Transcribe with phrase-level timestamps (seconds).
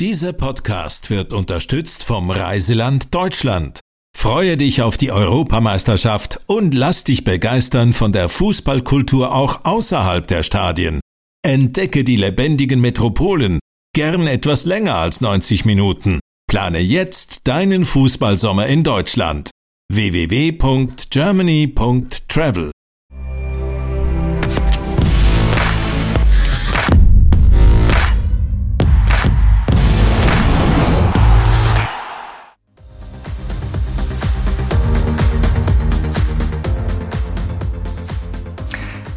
[0.00, 3.78] Dieser Podcast wird unterstützt vom Reiseland Deutschland.
[4.16, 10.42] Freue dich auf die Europameisterschaft und lass dich begeistern von der Fußballkultur auch außerhalb der
[10.42, 10.98] Stadien.
[11.46, 13.60] Entdecke die lebendigen Metropolen,
[13.94, 16.18] gern etwas länger als 90 Minuten.
[16.48, 19.50] Plane jetzt deinen Fußballsommer in Deutschland.
[19.92, 22.73] www.germany.travel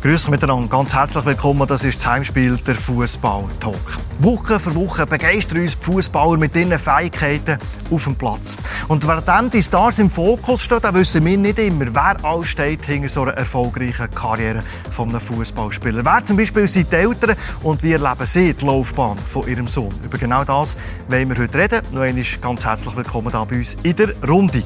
[0.07, 1.67] Grüß euch miteinander, ganz herzlich willkommen.
[1.67, 3.75] Das ist das Heimspiel der Fußball-Talk.
[4.20, 7.57] Woche für Woche begeistern uns die Fußballer mit ihren Fähigkeiten
[7.91, 8.55] auf dem Platz.
[8.88, 12.85] Und während die Stars im Fokus stehen, dann wissen wir nicht immer, wer alles steht
[12.85, 14.63] hinter so einer erfolgreichen Karriere
[14.98, 16.05] eines Fußballspielers.
[16.05, 19.93] Wer zum Beispiel sind die Eltern und wie erleben sie die Laufbahn von ihrem Sohn?
[20.05, 20.77] Über genau das
[21.09, 21.81] wollen wir heute reden.
[21.91, 24.63] Noch einmal ganz herzlich willkommen hier bei uns in der Runde.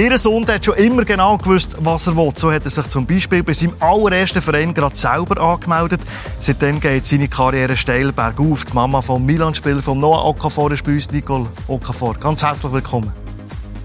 [0.00, 2.30] Ihr Sohn hat schon immer genau gewusst, was er will.
[2.36, 6.00] So hat er sich zum Beispiel bei seinem allerersten Verein gerade selber angemeldet.
[6.38, 8.64] Seitdem geht seine Karriere steil bergauf.
[8.64, 12.14] Die Mama vom Milan-Spieler, von Noah Okafor, ist bei uns Nicole Okafor.
[12.14, 13.12] Ganz herzlich willkommen.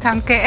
[0.04, 0.40] Danke.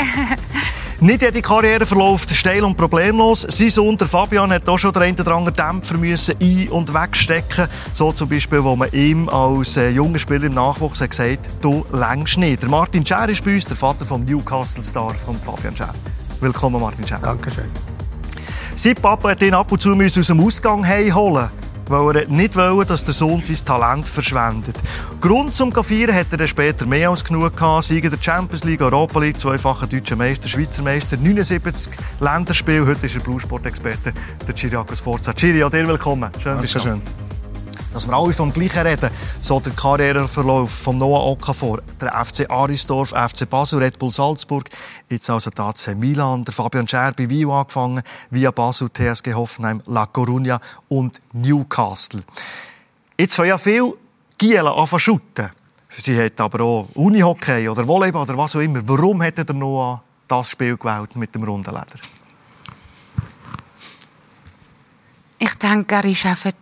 [0.99, 3.47] Nicht jede Karriere verläuft steil und problemlos.
[3.51, 6.95] Sein Sohn, der Fabian, hat auch schon den einen oder anderen Dämpfer müssen ein- und
[6.95, 7.69] wegstecken.
[7.93, 11.85] So zum Beispiel, wo man ihm als äh, junger Spieler im Nachwuchs hat gesagt du
[11.93, 12.63] längst nicht.
[12.63, 15.93] Der Martin Scher ist bei uns, der Vater vom Newcastle-Star von Fabian Scher.
[16.41, 17.21] Willkommen, Martin Scher.
[17.23, 17.71] Dankeschön.
[18.75, 21.51] Sein Papa hat ihn ab und zu aus dem Ausgang holen
[21.89, 24.77] weil er nicht wollte, dass der Sohn sein Talent verschwendet.
[25.21, 27.85] Grund zum Kafieren hat er dann später mehr als genug gehabt.
[27.85, 32.87] Sieger der Champions League, Europa League, zweifacher deutscher Meister, Schweizer Meister, 79 Länderspiel.
[32.87, 34.13] Heute ist er Bluesport-Experte,
[34.47, 35.33] der Chiriakos Forza.
[35.33, 36.31] Chiri, dir willkommen.
[36.43, 37.26] Schön, bist du schön
[37.97, 43.15] dass wir alle vom Gleichen reden, so der Karriereverlauf von Noah Okafor, der FC Arisdorf,
[43.15, 44.69] FC Basel, Red Bull Salzburg,
[45.09, 49.81] jetzt also der AC Milan, der Fabian Scher bei Vio angefangen, via Basel, TSG Hoffenheim,
[49.87, 52.23] La Coruña und Newcastle.
[53.19, 53.95] Jetzt fangen ja viele
[54.37, 55.23] Gielen anfangen.
[55.99, 58.81] Sie hat aber auch Unihockey oder Volleyball oder was auch immer.
[58.87, 61.99] Warum hat der Noah das Spiel gewählt mit dem runden Leder?
[65.39, 66.53] Ich denke, er ist einfach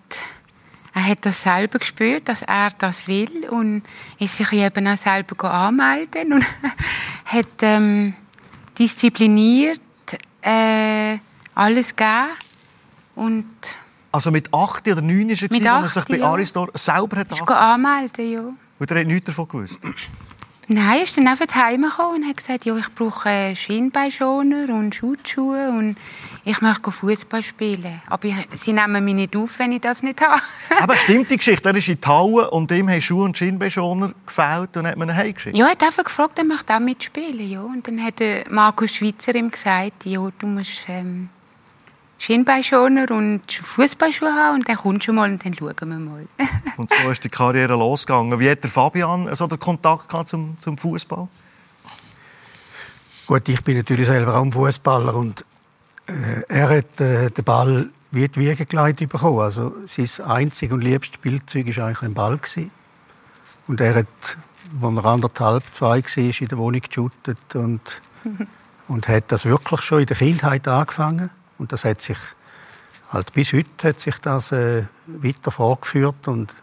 [0.94, 3.82] er hat das selber gespürt, dass er das will und
[4.18, 6.44] ist sich eben auch selber anmelden und
[7.24, 8.14] hat ähm,
[8.78, 9.80] diszipliniert
[10.42, 11.18] äh,
[11.54, 12.28] alles gegeben
[13.16, 13.46] und
[14.12, 16.26] also mit 8 oder 9 ist er, gewesen, als er sich bei ja.
[16.30, 18.44] Aristor selber hat ist anmelden, ja.
[18.78, 19.80] Und er hat nichts davon gewusst?
[20.68, 25.68] Nein, er ist dann einfach heimgekommen und hat gesagt, ja, ich brauche Schienbeinschoner und Schutzschuhe
[25.68, 25.96] und
[26.44, 28.00] ich möchte Fußball spielen.
[28.08, 30.40] Aber ich, sie nehmen mich nicht auf, wenn ich das nicht habe.
[30.80, 31.68] Aber stimmt die Geschichte?
[31.68, 35.08] Er ist in die Halle und ihm haben Schuhe und Schienbeinschoner gefällt und hat man
[35.08, 35.56] ihn heimgeschickt?
[35.56, 37.50] Ja, er hat einfach gefragt, er möchte auch mitspielen.
[37.50, 37.62] Ja.
[37.62, 40.84] Und dann hat Markus Schweitzer ihm gesagt, ja, du musst...
[40.88, 41.28] Ähm,
[42.18, 46.26] Schienbeinschoner und Fußballschuhe haben und dann kommst du mal und dann schauen wir mal.
[46.76, 48.38] und so ist die Karriere losgegangen.
[48.38, 51.28] Wie hat der Fabian so den Kontakt gehabt zum, zum Fußball?
[53.26, 55.44] Gut, ich bin natürlich selber auch ein Fußballer und
[56.06, 59.40] äh, er hat äh, den Ball wie die Wiege geleitet bekommen.
[59.40, 62.70] Also sein einziges und liebstes Spielzeug war eigentlich ein Ball gewesen.
[63.66, 64.06] Und er hat,
[64.82, 68.02] als er anderthalb, zwei war, in der Wohnung geshootet und,
[68.88, 71.30] und hat das wirklich schon in der Kindheit angefangen.
[71.58, 72.18] Und das hat sich
[73.10, 76.54] halt bis heute hat sich das äh, weiter vorgeführt und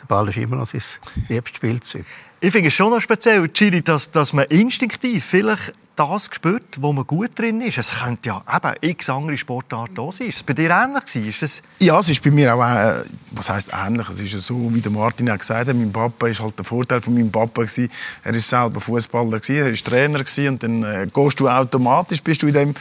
[0.00, 0.82] der Ball ist immer noch sein
[1.28, 2.04] liebstes Spielzeug.
[2.40, 6.92] Ich finde es schon noch speziell, Chiri, dass, dass man instinktiv vielleicht das gespürt, wo
[6.92, 7.78] man gut drin ist.
[7.78, 10.28] Es könnte ja eben x andere Sportarten auch sein.
[10.28, 13.48] Ist es bei dir ähnlich Ist das ja, es ist bei mir auch, äh, was
[13.48, 14.08] heisst ähnlich?
[14.08, 17.00] Es ist so, wie der Martin auch gesagt hat, mein Papa ist halt der Vorteil
[17.00, 17.90] von meinem Papa gewesen.
[18.22, 22.22] Er ist selber Fußballer gewesen, er ist Trainer gewesen und dann äh, gehst du automatisch,
[22.22, 22.74] bist du in dem,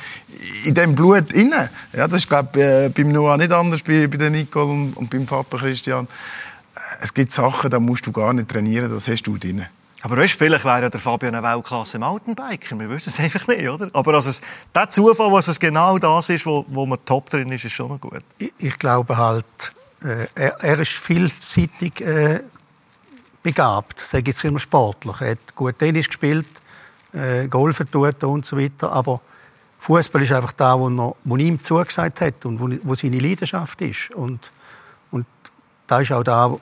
[0.66, 1.69] in dem Blut inne.
[1.94, 5.25] Ja, das ist glaube äh, beim Noah nicht anders, bei, bei Nicole und, und beim
[5.25, 6.07] Papa Christian.
[7.02, 9.66] Es gibt Sachen, da musst du gar nicht trainieren, das hast du drin.
[10.05, 12.78] Aber weißt, vielleicht wäre der Fabian eine Weltklasse Mountainbiker.
[12.78, 13.90] Wir wissen es einfach nicht, oder?
[13.94, 14.38] Aber also,
[14.76, 17.88] der Zufall, was es genau das ist, wo, wo man top drin ist, ist schon
[17.88, 18.20] noch gut.
[18.38, 19.46] Ich, ich glaube halt,
[20.02, 22.41] äh, er, er, ist vielseitig äh,
[23.41, 25.22] begabt, sage jetzt immer sportlich.
[25.22, 26.47] Er hat gut Tennis gespielt,
[27.14, 28.91] äh, Golfen tut und so weiter.
[28.91, 29.22] Aber
[29.79, 33.79] Fußball ist einfach da, wo, er, wo ihm zugesagt hat und wo, wo seine Leidenschaft
[33.79, 34.11] ist.
[34.11, 34.52] Und,
[35.11, 35.26] und
[35.88, 36.53] da ist auch da,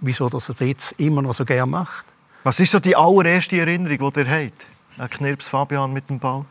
[0.00, 2.06] wieso er es jetzt immer noch so gerne macht.
[2.44, 4.66] Was ist so die allererste Erinnerung, die ihr habt?
[4.98, 6.44] Ein Knirps Fabian mit dem Ball?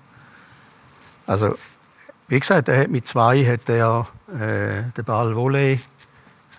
[1.27, 1.55] Also,
[2.29, 5.81] wie gesagt, er hat mit zwei hat er äh, den Ball Volley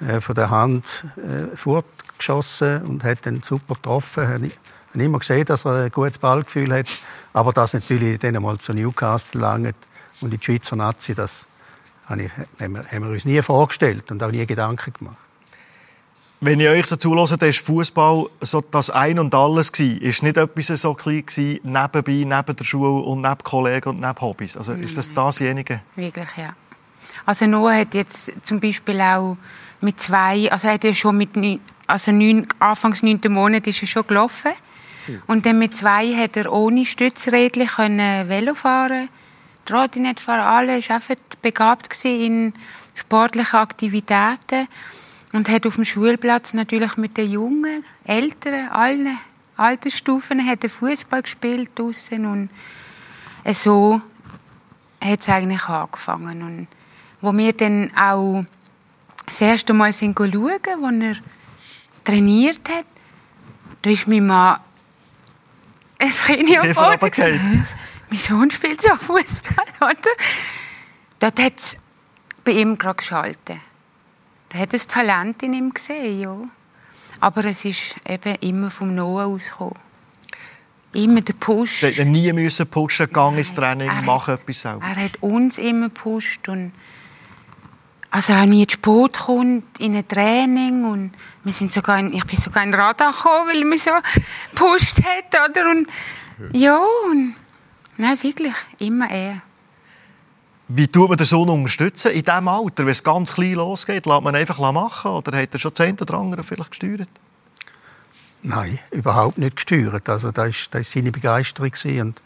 [0.07, 1.83] äh, von der Hand äh,
[2.19, 4.45] geschossen und hat dann super getroffen.
[4.45, 4.59] Ich
[4.93, 6.87] habe immer gesehen, dass er ein gutes Ballgefühl hat.
[7.33, 9.75] Aber das natürlich dann mal zu Newcastle langt
[10.21, 11.49] und in die Schweizer Nazi, das
[12.07, 12.29] haben
[12.61, 15.17] wir uns nie vorgestellt und auch nie Gedanken gemacht.
[16.45, 19.71] Wenn ich euch so zulasse, dann war Fußball so das Ein und Alles.
[19.71, 20.01] Gewesen.
[20.01, 24.21] Ist nicht etwas so klein gewesen, nebenbei, neben der Schule und neben Kollegen und neben
[24.21, 24.57] Hobbys?
[24.57, 25.83] Also ist das dasjenige?
[25.95, 26.57] Wirklich, ja.
[27.25, 29.37] Also Noah hat jetzt zum Beispiel auch
[29.81, 33.81] mit zwei, also er hat ja schon mit neun, also neun, Anfangs neunten Monat ist
[33.81, 34.51] er schon gelaufen.
[35.29, 39.09] Und dann mit zwei hat er ohne Stützrädchen können Velo fahren,
[39.65, 40.87] Trottinett fahren, alles.
[40.87, 42.53] Er war einfach begabt in
[42.97, 44.67] sportlichen Aktivitäten
[45.33, 49.19] und hat auf dem Schulplatz natürlich mit den Jungen, Älteren, allen
[49.57, 52.51] Altersstufen hat Fußball gespielt draussen und
[53.55, 54.01] so
[55.03, 56.43] hat es eigentlich angefangen.
[56.43, 56.69] Und
[57.21, 58.45] wo wir dann auch
[59.27, 61.17] das erste Mal sind schauen, wo er
[62.05, 62.87] trainiert hat,
[63.83, 64.61] da ist mein Mann
[65.99, 67.67] ein Kind am Boden.
[68.11, 70.11] Mein Sohn spielt so Fußball, oder?
[71.19, 71.79] Dort hat es
[72.45, 73.59] bei ihm gerade geschaltet.
[74.53, 76.37] Er hat ein Talent in ihm gesehen, ja.
[77.21, 79.79] Aber es ist eben immer vom Noah ausgekommen.
[80.95, 81.85] Immer der Push.
[81.85, 84.85] Er musste nie müssen pushen, gang ins Training, machen etwas selber.
[84.85, 86.73] Er hat uns immer gepusht und
[88.11, 91.13] also auch nie zu Sport kommt in ein Training und
[91.45, 93.91] wir sind sogar in, ich bin sogar in Radar gekommen, weil er mich so
[94.51, 95.71] gepusht hat, oder?
[95.71, 95.89] Und
[96.53, 97.37] ja, und
[97.97, 99.41] nein, wirklich, immer er.
[100.69, 104.07] Wie tut man den Sohn unterstützen in diesem Alter, wenn es ganz klein losgeht?
[104.07, 107.09] Lässt man einfach machen oder hat er schon eine oder andere vielleicht gesteuert?
[108.43, 110.09] Nein, überhaupt nicht gesteuert.
[110.09, 112.23] Also das ist, das ist seine Begeisterung und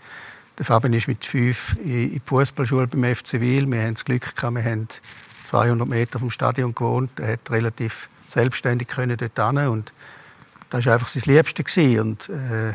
[0.59, 3.71] der Fabian ist mit fünf in die Fußballschule beim FC Wil.
[3.71, 4.89] Wir haben das Glück gehabt, wir haben
[5.45, 7.21] 200 Meter vom Stadion gewohnt.
[7.21, 9.93] Er hat relativ selbstständig können dort hin und
[10.71, 12.01] das war einfach sein Liebste gewesen.
[12.01, 12.73] und äh,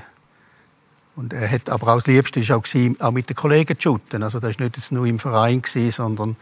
[1.21, 3.89] und er hat aber auch das Liebste ist auch, gewesen, auch mit den Kollegen zu
[3.89, 4.23] shooten.
[4.23, 6.35] Also das war nicht nur im Verein, gewesen, sondern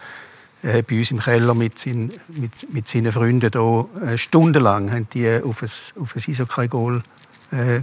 [0.62, 4.90] er hat bei uns im Keller mit, seinen, mit, mit seinen Freunden da, äh, stundenlang
[4.90, 7.04] haben die auf ein, auf ein Eishockey-Goal
[7.52, 7.82] äh,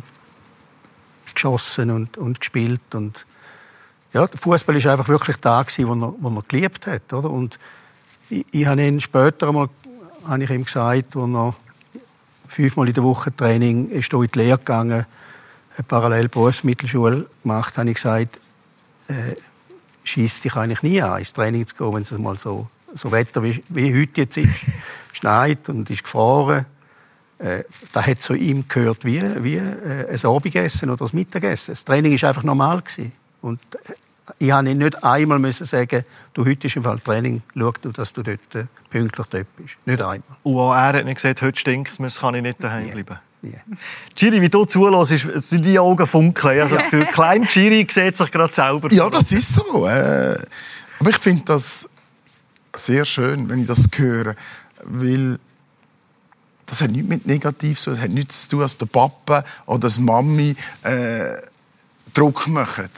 [1.35, 2.95] geschossen und, und gespielt.
[2.95, 3.27] Und
[4.15, 7.13] ja, der Fußball ist einfach wirklich da gewesen, wo er, wo er geliebt hat.
[7.13, 7.29] Oder?
[7.29, 7.59] Und
[8.31, 9.69] ich, ich habe ihn später einmal
[10.27, 11.55] habe ich ihm gesagt, wo er
[12.49, 15.07] fünfmal in der Woche Training ist in die Lehre gegangen eine
[15.83, 18.41] parallel Berufsmittelschule gemacht, habe ich gesagt,
[19.09, 19.37] äh,
[20.05, 23.43] schießt dich eigentlich nie an, ins Training zu gehen, wenn es mal so, so Wetter
[23.43, 24.65] wie, wie heute jetzt ist,
[25.13, 26.67] schneit und ist gefroren.
[27.39, 31.73] Äh, da hat so ihm gehört wie, wie äh, ein Abendessen oder ein Mittagessen.
[31.73, 33.13] Das Training ist einfach normal gewesen.
[33.43, 33.93] Und äh,
[34.39, 37.91] ich habe ihn nicht einmal müssen sagen, du, heute ist im Fall Training, schau du,
[37.91, 39.77] dass du dort äh, pünktlich dort bist.
[39.85, 40.23] Nicht einmal.
[40.43, 43.19] Und auch er hat nicht gesagt, heute stinkt es, kann ich nicht daheim bleiben.
[43.47, 43.77] Nie.
[44.15, 46.63] Giri, wie du zulässt, sind die Augen funkeln.
[46.63, 48.93] Also das Gefühl, klein Giri sieht sich gerade selber.
[48.93, 49.87] Ja, das ist so.
[49.87, 50.37] Äh,
[50.99, 51.89] aber ich finde das
[52.75, 54.35] sehr schön, wenn ich das höre,
[54.85, 55.39] weil
[56.67, 57.95] das hat nichts mit negativ zu tun.
[57.95, 61.35] Das hat nichts zu tun, dass der Papa oder das Mami äh,
[62.13, 62.91] Druck machen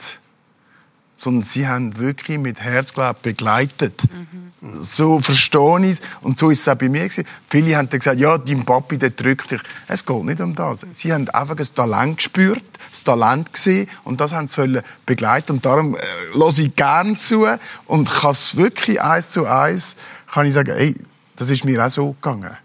[1.19, 4.03] sondern sie haben wirklich mit Herzglaub begleitet.
[4.03, 4.81] Mhm.
[4.81, 6.01] So verstehe ich es.
[6.21, 7.01] Und so ist es auch bei mir.
[7.01, 7.25] Gewesen.
[7.47, 9.61] Viele haben dann gesagt, ja, dein Papi, der drückt dich.
[9.87, 10.85] Es geht nicht um das.
[10.91, 15.53] Sie haben einfach ein Talent gespürt, das Talent gesehen und das haben sie begleiten.
[15.53, 15.99] Und darum äh,
[16.33, 17.45] höre ich gerne zu
[17.85, 19.97] und kann es wirklich eins zu eins,
[20.31, 20.95] kann ich sagen, ey,
[21.35, 22.55] das ist mir auch so gegangen.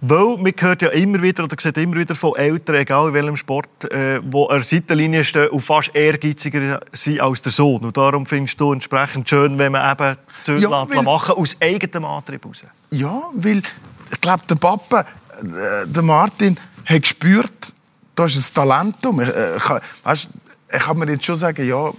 [0.00, 3.36] Weil man hört ja immer wieder oder sieht immer wieder von Eltern, egal in welchem
[3.36, 7.84] Sport, äh, wo an der Seitenlinie stehen und fast ehrgeiziger sind als der Sohn.
[7.84, 12.04] Und darum findest du entsprechend schön, wenn man eben Zügel ja, weil, machen aus eigenem
[12.04, 12.64] Antrieb heraus.
[12.90, 13.62] Ja, weil
[14.12, 15.00] ich glaube, der Papa,
[15.40, 17.72] äh, der Martin, hat gespürt,
[18.14, 19.20] da ist ein Talent um.
[19.20, 19.64] Ich, äh, ich,
[20.02, 20.28] weißt,
[20.72, 21.90] ich kann mir jetzt schon sagen, ja,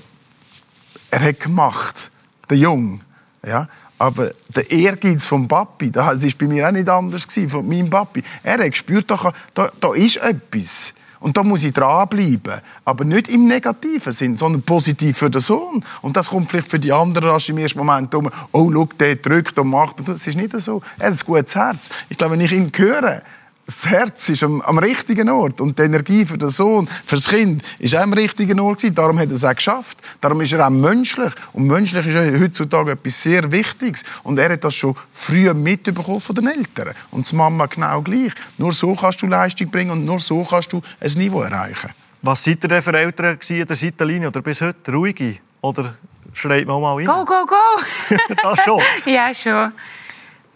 [1.11, 2.11] er hat gemacht,
[2.49, 2.99] der Junge.
[3.45, 3.67] Ja?
[4.03, 8.21] Aber der Ehrgeiz vom Papi, das war bei mir auch nicht anders, von meinem Papi.
[8.43, 10.91] Er hat gespürt, da, da, da ist etwas.
[11.21, 12.59] Und da muss ich dranbleiben.
[12.83, 15.85] Aber nicht im negativen Sinn, sondern positiv für den Sohn.
[16.01, 19.15] Und das kommt vielleicht für die anderen rasch im ersten Moment um, oh, schau, der
[19.15, 20.05] drückt und macht.
[20.05, 20.81] Das ist nicht so.
[20.99, 21.89] Er hat ein gutes Herz.
[22.09, 23.21] Ich glaube, wenn ich ihn höre,
[23.65, 27.29] das Herz ist am, am, richtigen Ort und die Energie für den Sohn, für das
[27.29, 28.95] Kind, ist auch am richtigen Ort gewesen.
[28.95, 29.97] Darum hat er es auch geschafft.
[30.19, 31.33] Darum ist er auch menschlich.
[31.53, 34.03] Und menschlich ist ja heutzutage etwas sehr Wichtiges.
[34.23, 36.93] Und er hat das schon früher mitbekommen von den Eltern.
[37.11, 38.33] Und die Mama genau gleich.
[38.57, 41.91] Nur so kannst du Leistung bringen und nur so kannst du ein Niveau erreichen.
[42.21, 44.91] Was seid ihr denn für Eltern an der Seitenlinie oder bis heute?
[44.91, 45.37] Ruhige?
[45.61, 45.95] Oder
[46.33, 47.05] schreit man auch mal rein?
[47.05, 48.17] Go, go, go!
[48.41, 48.81] das schon?
[49.05, 49.71] ja, schon.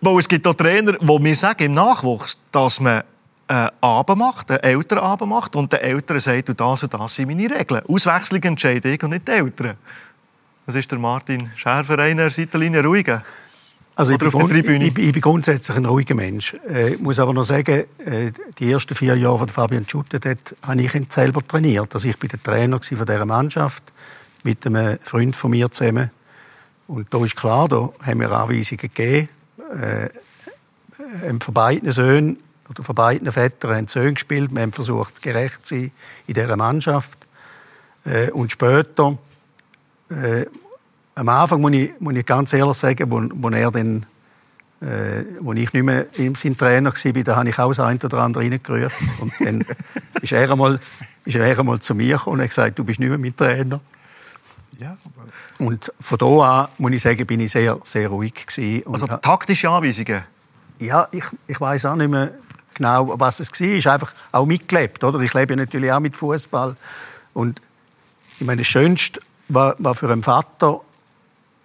[0.02, 3.04] Weil es gibt auch Trainer, die mir sagen im Nachwuchs, dass man
[3.48, 7.28] einen Abend macht, einen Elternabend macht und den Eltern sagt, du, das und das sind
[7.28, 7.82] meine Regeln.
[7.88, 9.76] Auswechslung entscheide ich und nicht die Eltern.
[10.66, 13.24] Was ist der Martin Schärfer, einer der Seitenlinie ruhiger?
[13.96, 16.56] Also ich bin, ich, ich bin grundsätzlich ein ruhiger Mensch.
[16.70, 20.56] Äh, Ich muss aber noch sagen, äh, die ersten vier Jahre, als Fabian Schutte dort,
[20.62, 21.96] habe ich ihn selber trainiert.
[21.96, 23.82] Also ich bin der Trainer von dieser Mannschaft
[24.44, 26.12] mit einem Freund von mir zusammen.
[26.88, 29.30] Und da ist klar, da haben wir Anweisungen gegeben.
[29.72, 30.10] Äh,
[31.28, 32.38] haben von beiden Söhnen
[32.70, 34.54] oder von beiden Vätern haben Söhne gespielt.
[34.54, 35.92] Wir haben versucht, gerecht zu sein
[36.28, 37.18] in dieser Mannschaft.
[38.06, 39.18] Äh, und später,
[40.10, 40.46] äh,
[41.16, 44.06] am Anfang muss ich, muss ich ganz ehrlich sagen, wo, wo er dann,
[44.82, 48.00] äh, wo ich nicht mehr in sein Trainer war, da habe ich auch das eine
[48.00, 49.10] oder andere reingerufen.
[49.20, 49.66] Und dann
[50.22, 50.80] ist er einmal,
[51.26, 53.82] ist er einmal zu mir gekommen und hat gesagt, du bist nicht mehr mein Trainer.
[54.80, 55.28] Ja, aber
[55.60, 56.26] Und von da
[56.62, 58.84] an, muss ich sagen, bin ich sehr, sehr ruhig gewesen.
[58.92, 60.24] Also taktische Anweisungen.
[60.80, 62.32] ja, ich, ich weiß auch nicht mehr
[62.74, 63.68] genau, was es war.
[63.68, 65.20] Ich einfach auch mitgelebt, oder?
[65.20, 66.76] Ich lebe ja natürlich auch mit Fußball.
[67.34, 67.62] Und
[68.40, 70.82] ich meine, das Schönste, was, was für einen Vater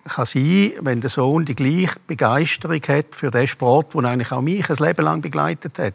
[0.05, 4.41] kann sein, wenn der Sohn die gleiche Begeisterung hat für den Sport, der eigentlich auch
[4.41, 5.95] mich ein Leben lang begleitet hat.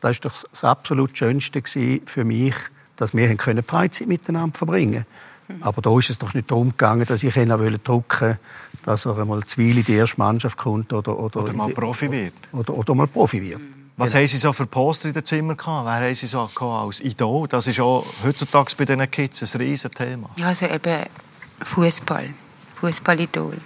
[0.00, 1.62] Das ist doch das absolut Schönste
[2.06, 2.54] für mich,
[2.96, 3.36] dass wir
[3.66, 5.04] Freizeit miteinander verbringen
[5.60, 8.38] Aber da ist es doch nicht darum gegangen, dass ich ihn auch drücken wollte,
[8.84, 12.10] dass er einmal zwei in die erste Mannschaft kommt oder, oder, Oder mal die- Profi
[12.10, 12.34] wird.
[12.52, 13.60] oder, oder mal Profi wird.
[13.96, 15.86] Was haben Sie so für Poster in den Zimmern gehabt?
[15.86, 17.46] Wer haben Sie so gehabt als Idol?
[17.46, 20.30] Das ist auch heutzutage bei diesen Kids ein riesen Thema.
[20.36, 21.04] Ja, also eben
[21.62, 22.30] Fußball.
[22.80, 23.56] Fußballidol.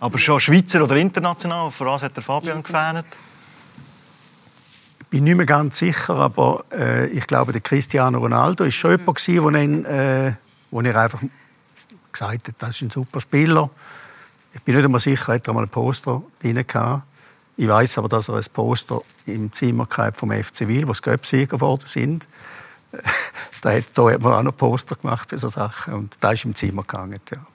[0.00, 1.70] Aber schon Schweizer oder international?
[1.70, 3.06] Vor allem hat der Fabian gefähnet.
[5.00, 8.90] Ich bin nicht mehr ganz sicher, aber äh, ich glaube, der Cristiano Ronaldo ist schon
[8.98, 10.32] jemand gewesen, wo ihn, äh,
[10.74, 11.22] wo er einfach
[12.10, 13.70] gesagt hat, das ist ein super Spieler.
[14.52, 17.04] Ich bin nicht einmal sicher, hat er mal ein Poster drin gehabt.
[17.56, 21.00] Ich weiß aber, dass er ein Poster im Zimmer gehabt vom FC Wil, wo es
[21.00, 22.28] Göpsieger geworden sind.
[23.60, 26.44] da hat, da hat man auch noch Poster gemacht für so Sachen und da ist
[26.44, 27.20] im Zimmer gegangen.
[27.32, 27.46] Ja.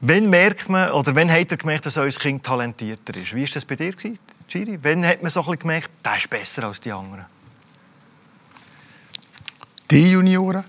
[0.00, 3.34] Wann merkt man, oder wann hat er gemerkt, dass euer Kind talentierter ist?
[3.34, 4.78] Wie war das bei dir, gewesen, Giri?
[4.80, 7.26] Wann hat man so ein bisschen gemerkt, der ist besser als die anderen?
[9.90, 10.64] die Junioren,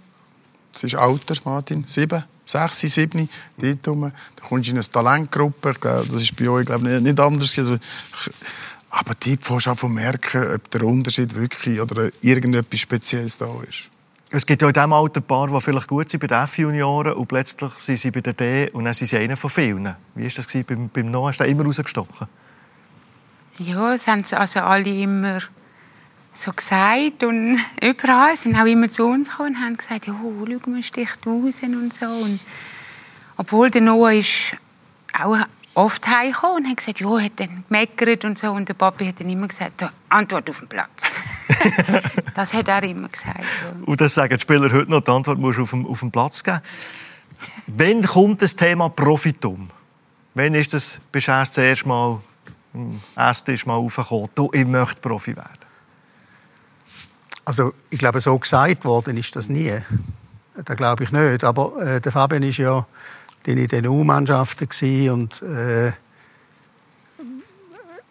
[0.73, 4.11] das ist Alter, Martin, sieben, sechs, sieben, dort rum.
[4.35, 7.57] Da kommst du in eine Talentgruppe, das ist bei euch glaube ich, nicht, nicht anders.
[7.57, 7.77] Also,
[8.89, 13.49] Aber die fängst du auch von merken, ob der Unterschied wirklich oder irgendetwas Spezielles da
[13.67, 13.89] ist.
[14.33, 17.27] Es gibt ja in diesem Alter Paar, die vielleicht gut sind bei den F-Junioren und
[17.27, 19.93] plötzlich sind sie bei den D und dann sind sie einer von vielen.
[20.15, 21.29] Wie war das beim, beim Noah?
[21.29, 22.27] Hast du den immer rausgestochen?
[23.57, 25.39] Ja, das haben sie also alle immer
[26.33, 30.69] so gesagt und überall sind auch immer zu uns gekommen und haben gesagt, ja, schau
[30.69, 32.05] mal, sticht raus und so.
[32.05, 32.39] Und
[33.37, 34.55] obwohl der Noah ist
[35.17, 35.37] auch
[35.73, 38.51] oft heimgekommen und hat gesagt, ja, hat dann gemeckert und so.
[38.51, 41.15] Und der Papi hat dann immer gesagt, «Ja, Antwort auf den Platz.
[42.35, 43.39] das hat er immer gesagt.
[43.39, 43.85] Ja.
[43.85, 45.01] Und das sagen die Spieler heute noch.
[45.01, 46.61] Die Antwort musst du auf dem, auf dem Platz geben.
[47.67, 49.69] Wann kommt das Thema Profitum?
[50.33, 52.21] Wann ist das, bist du erst das erste Mal
[52.73, 55.60] am Esstisch mal aufgekommen, du, ich möchte Profi werden?
[57.51, 59.73] Also ich glaube, so gesagt worden ist das nie.
[60.55, 61.43] Das glaube ich nicht.
[61.43, 62.87] Aber äh, der Fabian ist ja
[63.45, 64.69] in den U-Mannschaften
[65.09, 65.91] und äh,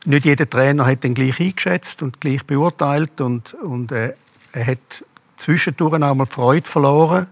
[0.05, 4.13] nicht jeder Trainer hat den gleich eingeschätzt und gleich beurteilt und, und äh,
[4.53, 5.07] er hat
[5.37, 7.27] zwischendurch auch mal die Freude verloren,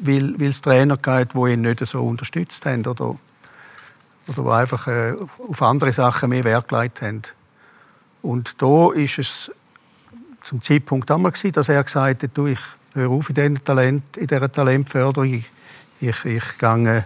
[0.00, 3.16] weil, weil es Trainer gab, die ihn nicht so unterstützt haben oder,
[4.26, 5.14] oder die einfach äh,
[5.46, 7.22] auf andere Sachen mehr Wert gelegt haben.
[8.20, 9.52] Und da ist es
[10.50, 12.58] zum Zeitpunkt gewesen, dass er gesagt hat, du, ich
[12.94, 15.32] höre auf in, diesem Talent, in dieser Talentförderung.
[15.32, 15.48] Ich,
[16.00, 17.04] ich, ich gehe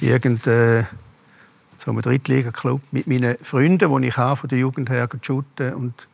[0.00, 0.84] irgend, äh,
[1.76, 5.74] zu einem Drittliga-Club mit meinen Freunden, die ich habe, von der Jugend her shooten.
[5.74, 6.08] Und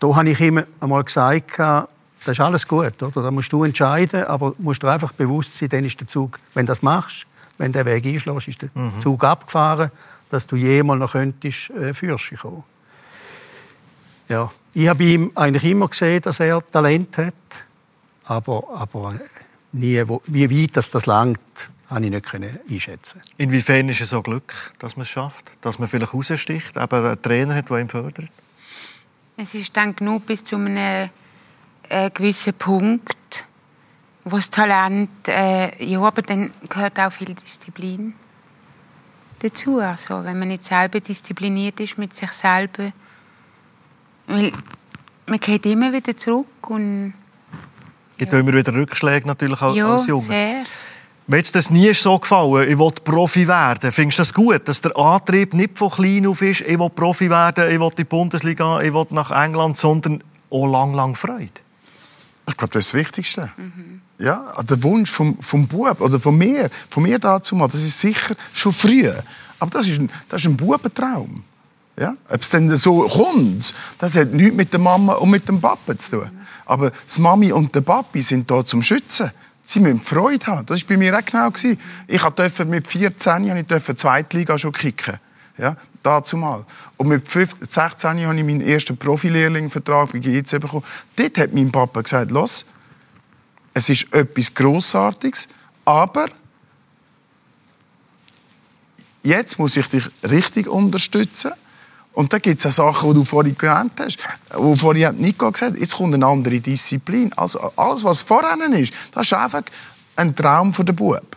[0.00, 1.88] da habe ich ihm einmal gesagt, das
[2.26, 3.22] ist alles gut, oder?
[3.22, 6.66] Da musst du entscheiden, aber musst dir einfach bewusst sein, dann ist der Zug, wenn
[6.66, 7.24] du das machst,
[7.58, 9.92] wenn der Weg einschlägst, ist der Zug abgefahren,
[10.28, 12.64] dass du jemals noch könntest, äh, Fürsche kommen.
[14.28, 17.34] Ja, ich habe ihm eigentlich immer gesehen, dass er Talent hat,
[18.24, 19.14] aber, aber
[19.72, 21.38] nie, wo, wie weit das, das langt,
[21.88, 23.20] habe ich nicht können einschätzen.
[23.36, 25.52] Inwiefern ist es so Glück, dass man es schafft?
[25.60, 28.30] Dass man vielleicht raussticht, eben einen Trainer hat, der ihn fördert?
[29.36, 31.10] Es ist dann genug bis zu einem
[31.88, 33.44] äh, gewissen Punkt,
[34.24, 38.14] wo das Talent, äh, ja, aber dann gehört auch viel Disziplin
[39.40, 39.78] dazu.
[39.78, 42.92] Also, wenn man nicht selber diszipliniert ist mit sich selber,
[44.26, 44.52] weil
[45.26, 47.14] man geht immer wieder zurück und
[48.12, 48.40] Es gibt ja.
[48.40, 50.22] immer wieder Rückschläge natürlich als, ja, als Junge.
[50.22, 50.64] sehr.
[51.26, 54.82] Wenn jetzt das nie so gefallen, ich will Profi werden, findest du das gut, dass
[54.82, 58.04] der Antrieb nicht von klein auf ist, ich will Profi werden, ich will in die
[58.04, 61.48] Bundesliga, ich will nach England, sondern auch lang, lang Freude?
[62.46, 63.50] Ich glaube, das ist das Wichtigste.
[63.56, 64.02] Mhm.
[64.18, 67.98] Ja, der Wunsch vom, vom Bub oder von mir, von mir dazu mal, das ist
[67.98, 69.10] sicher schon früh.
[69.58, 71.42] Aber das ist ein, das ist ein Bubentraum.
[71.96, 72.16] Ja?
[72.28, 75.96] Ob es dann so kommt, das hat nichts mit der Mama und mit dem Papa
[75.96, 76.30] zu tun.
[76.66, 79.30] Aber das Mami und der Papi sind da zum Schützen.
[79.62, 80.66] Sie müssen Freude haben.
[80.66, 81.50] Das war bei mir auch genau.
[82.06, 85.18] Ich durfte mit 14 ich durfte Zweitliga schon kicken.
[85.56, 86.64] Ja, dazu mal.
[86.96, 90.84] Und mit 15, 16 habe ich meinen ersten Profilehrlingvertrag bei GIZ bekommen.
[91.16, 92.64] Dort hat mein Papa gesagt, los,
[93.72, 95.48] es ist etwas Grossartiges,
[95.84, 96.26] aber
[99.22, 101.52] jetzt muss ich dich richtig unterstützen.
[102.14, 104.18] Und da gibt es auch Sachen, die du vorhin genannt hast,
[104.54, 107.32] wo vorhin Nico gesagt hat, jetzt kommt eine andere Disziplin.
[107.34, 109.62] Also alles, was vorher ist, das ist einfach
[110.16, 111.36] ein Traum für den Bub.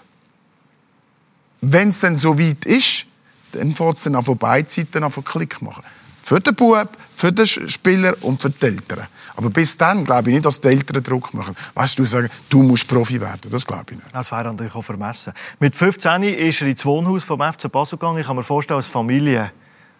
[1.61, 3.05] Wenn es dann so weit ist,
[3.53, 5.83] dann fängt es dann an von beiden Seiten an Klick machen.
[6.21, 9.07] Für den Bub, für den Spieler und für die Eltern.
[9.35, 11.55] Aber bis dann glaube ich nicht, dass die Eltern Druck machen.
[11.73, 13.49] Weißt du, sagen, du musst Profi werden.
[13.49, 14.13] Das glaube ich nicht.
[14.13, 15.33] Das wäre natürlich auch vermessen.
[15.59, 18.19] Mit 15 ist er ins Wohnhaus vom FC Basel gegangen.
[18.19, 19.51] Ich kann mir vorstellen, als Familie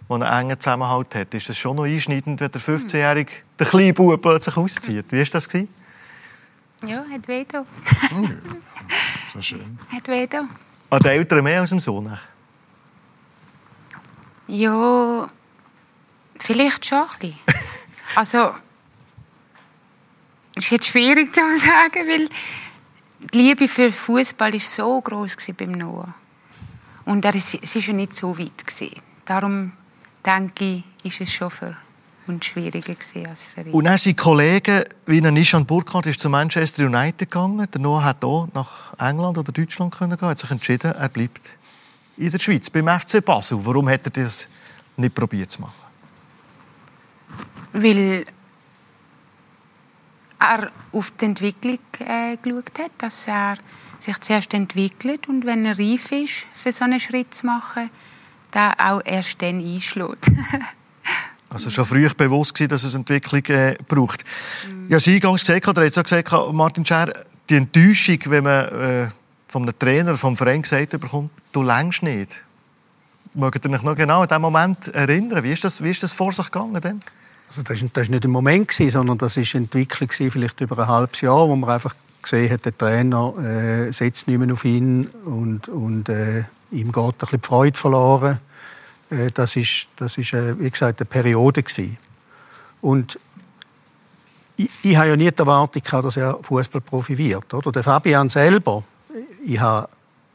[0.10, 1.34] die einen engen Zusammenhalt hat.
[1.34, 5.06] Ist das schon noch einschneidend, wenn der 15-Jährige, der kleine Bub plötzlich auszieht?
[5.12, 5.48] Wie war das?
[6.86, 7.66] Ja, hat weh da.
[9.34, 9.80] so schön.
[9.92, 10.48] Hat weh da.
[10.90, 12.18] An den Eltern mehr als dem Sohn?
[14.48, 15.28] Ja,
[16.40, 17.40] vielleicht schon ein bisschen.
[18.16, 18.52] Also,
[20.56, 22.30] es ist jetzt schwierig zu sagen, weil
[23.20, 26.16] die Liebe für Fußball war so groß beim Noah.
[27.06, 28.66] Und er ist, es war ja nicht so weit.
[28.66, 29.02] Gewesen.
[29.26, 29.74] Darum
[30.26, 31.78] denke ich, ist es schon für
[32.28, 32.96] uns schwieriger
[33.30, 33.72] als für ihn.
[33.72, 37.68] Und dann sind Kollegen, wie Nishan Burkhardt ist zu Manchester United gegangen.
[37.72, 40.28] Der Noah hat auch nach England oder Deutschland können gehen.
[40.28, 41.58] hat sich entschieden, er bleibt
[42.18, 43.60] in der Schweiz, beim FC Basel.
[43.62, 44.48] Warum hat er das
[44.98, 45.74] nicht probiert zu machen?
[47.74, 48.26] Weil
[50.40, 53.58] er auf die Entwicklung äh, geschaut hat, dass er
[54.00, 57.90] sich zuerst entwickelt und wenn er reif ist, für so einen Schritt zu machen,
[58.54, 60.32] der auch erst dann einschlägt.
[61.50, 64.24] also schon früh bewusst gewesen, dass es Entwicklung äh, braucht.
[64.68, 64.88] Mhm.
[64.90, 67.12] Ja, Sie eingangs gesagt, oder jetzt auch gesagt, Martin Scher,
[67.50, 69.08] die Enttäuschung, wenn man äh,
[69.48, 72.44] von einem Trainer, vom Verein gesagt bekommt, du längst nicht.
[73.34, 75.44] Mögt ihr euch noch genau an diesen Moment erinnern?
[75.44, 77.00] Wie ist das, wie ist das vor sich gegangen denn?
[77.48, 81.22] Also das war nicht ein Moment, sondern das war eine Entwicklung vielleicht über ein halbes
[81.22, 85.70] Jahr, wo man einfach gesehen hat, der Trainer äh, setzt nicht mehr auf ihn und,
[85.70, 88.40] und äh, ihm geht ein bisschen die Freude verloren.
[89.10, 91.98] Äh, das ist, das ist äh, wie gesagt, eine Periode gewesen.
[92.82, 93.20] Und
[94.56, 97.54] ich, ich habe ja nie die Erwartung dass er Fußballprofi wird.
[97.54, 97.72] Oder?
[97.72, 98.84] Der Fabian selber,
[99.46, 99.90] ich habe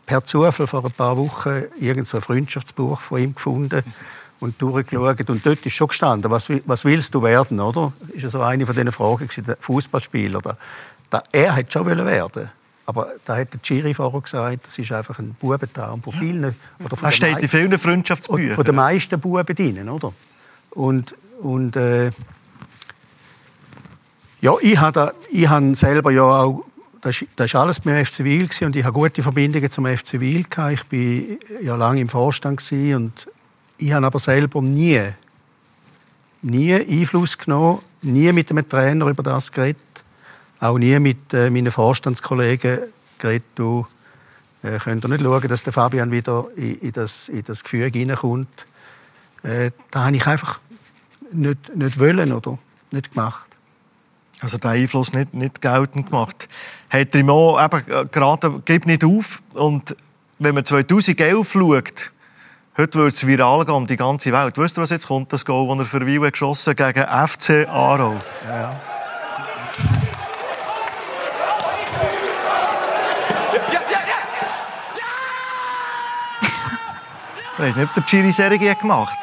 [0.07, 3.83] per Zufall vor ein paar Wochen irgendein Freundschaftsbuch von ihm gefunden
[4.41, 5.31] und durchgeschaut.
[5.31, 7.93] Und dort ist schon gestanden, was, was willst du werden, oder?
[8.13, 10.41] Das war so eine von diesen Fragen, der Fußballspieler.
[11.33, 12.51] er hat schon werden
[12.93, 16.55] aber da hat der Chiri vorher gesagt, das ist einfach ein Bubentraum von vielen.
[16.85, 18.55] Oder von er steht in vielen Freundschaftsbüchern.
[18.55, 20.13] Von den meisten Buben drin, oder?
[20.71, 22.11] Und, und äh,
[24.43, 26.67] ja, ich habe hab selber ja auch,
[27.01, 30.73] das, das alles beim FC Wiel und ich habe gute Verbindungen zum FC gehabt.
[30.73, 33.27] Ich bin ja lange im Vorstand und
[33.79, 35.01] ich habe aber selber nie,
[36.43, 39.81] nie Einfluss genommen, nie mit einem Trainer über das geredet
[40.63, 42.81] auch nie mit äh, meinen Vorstandskollegen
[43.19, 43.87] geredet, du
[44.63, 47.91] äh, könnt ihr nicht schauen, dass der Fabian wieder in, in das, in das Gefühl
[47.91, 48.67] hineinkommt.
[49.43, 50.61] Äh, da habe ich einfach
[51.33, 52.59] nicht, nicht wollen oder
[52.93, 53.47] nicht gemacht.
[54.41, 56.49] Also den Einfluss nicht, nicht geltend gemacht.
[56.91, 59.97] Hat auch eben äh, gerade «Gib nicht auf» und
[60.39, 62.13] wenn man 2011 schaut,
[62.77, 64.59] heute wird es viral gehen um die ganze Welt.
[64.59, 65.33] Weißt du, was jetzt kommt?
[65.33, 68.21] Das Goal, das er für Wiel geschossen gegen FC Aarau.
[68.49, 68.81] Ja.
[77.63, 79.17] Ich weiß nicht, ob der Chiri Serie gemacht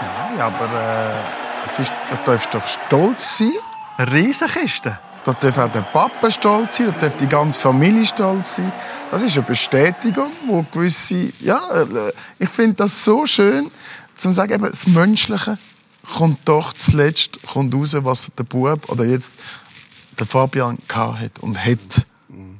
[0.00, 3.52] Nein, aber äh, es ist, da darfst du doch stolz sein.
[3.96, 4.98] Eine Riesenkiste.
[5.24, 8.70] Da darf auch der Papa stolz sein, da darf die ganze Familie stolz sein.
[9.10, 11.32] Das ist eine Bestätigung, wo gewisse...
[11.40, 13.70] Ja, äh, ich finde das so schön,
[14.14, 15.56] zu sagen, eben, das Menschliche
[16.14, 19.32] kommt doch zuletzt kommt raus, was der Bub oder jetzt
[20.18, 22.06] der Fabian hat und hat.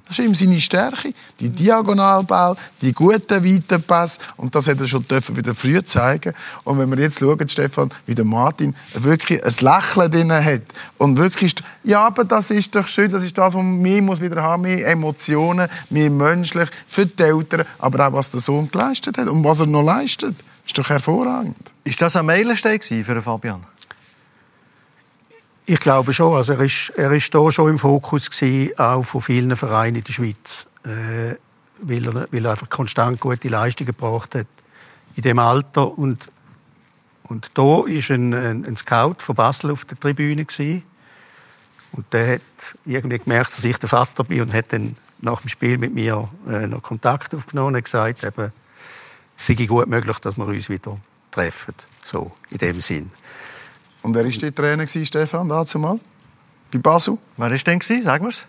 [0.09, 1.13] Das ist ihm seine Stärke.
[1.39, 4.19] Die Diagonalball, die guten weiten Pass.
[4.39, 6.33] Und das hat er schon dürfen wieder früh zeigen.
[6.65, 10.63] Und wenn wir jetzt schauen, Stefan, wie der Martin wirklich ein Lächeln drin hat.
[10.97, 13.13] Und wirklich, ja, aber das ist doch schön.
[13.13, 14.63] Das ist das, was mehr muss wieder haben.
[14.63, 16.71] Mehr Emotionen, mehr menschlich.
[16.89, 17.67] Für die Eltern.
[17.79, 19.29] Aber auch, was der Sohn geleistet hat.
[19.29, 20.37] Und was er noch leistet.
[20.67, 21.57] Ist doch hervorragend.
[21.85, 23.61] Ist das ein Meilenstein für Fabian?
[25.71, 26.35] Ich glaube schon.
[26.35, 30.05] Also er ist, er ist da schon im Fokus gewesen, auch von vielen Vereinen in
[30.05, 31.35] der Schweiz, äh,
[31.83, 34.47] weil, er, weil er einfach konstant gute Leistungen gebracht hat
[35.15, 36.31] in dem Alter und
[37.25, 40.85] und da ist ein, ein, ein Scout von Basel auf der Tribüne gewesen.
[41.93, 42.43] und der hat
[42.87, 46.31] irgendwie gemerkt, dass ich der Vater bin und hat dann nach dem Spiel mit mir
[46.49, 48.53] äh, noch Kontakt aufgenommen und gesagt, eben,
[49.37, 50.99] es sei gut möglich, dass wir uns wieder
[51.31, 53.11] treffen, so in dem Sinn.
[54.03, 55.99] Und wer war der Trainer, Stefan, dazu mal?
[56.71, 57.19] Bei Basel?
[57.37, 58.03] Wer war denn?
[58.03, 58.47] Sagen wir es.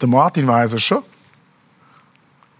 [0.00, 1.02] Der Martin weiß es schon.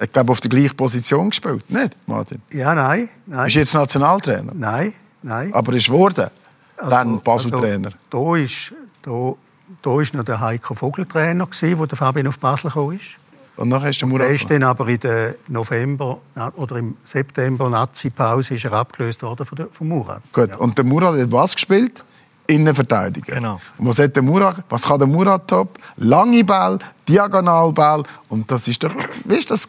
[0.00, 1.68] Ich glaube, auf der gleichen Position gespielt.
[1.70, 2.42] Nicht, Martin?
[2.52, 3.08] Ja, nein.
[3.26, 3.46] nein.
[3.46, 4.52] Ist jetzt Nationaltrainer?
[4.54, 5.52] Nein, nein.
[5.54, 6.28] Aber ist geworden?
[6.76, 7.90] Also, dann Basel-Trainer?
[8.10, 9.34] Also, da ist, da,
[9.80, 13.16] da ist noch der Heiko Vogel Trainer gewesen, wo der Fabian auf Basel ist.
[13.56, 14.28] Und nachher ist der Murat.
[14.28, 16.18] Der ist dann aber in der November
[16.56, 20.22] oder im September Nazi-Pause ist er abgelöst worden von, der, von Murat.
[20.32, 20.48] Gut.
[20.50, 20.56] Ja.
[20.56, 22.04] Und der Murat hat was gespielt?
[22.46, 23.36] Innenverteidiger.
[23.36, 23.60] Genau.
[23.78, 25.78] Und was, hat der Murat, was kann der Murat top?
[25.96, 28.02] Lange Ball, Diagonalball.
[28.28, 29.68] Und das ist doch, weißt du, das,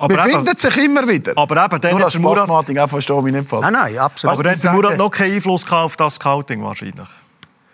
[0.00, 1.32] aber man eben, findet sich immer wieder.
[1.36, 2.48] Aber eben, dann Nur hat der Murat...
[2.48, 3.62] Martin, auch verstehe mich nicht falsch.
[3.62, 4.34] Nein, nein, absolut.
[4.34, 7.08] Aber dann hat der Murat noch keinen Einfluss auf das Scouting wahrscheinlich.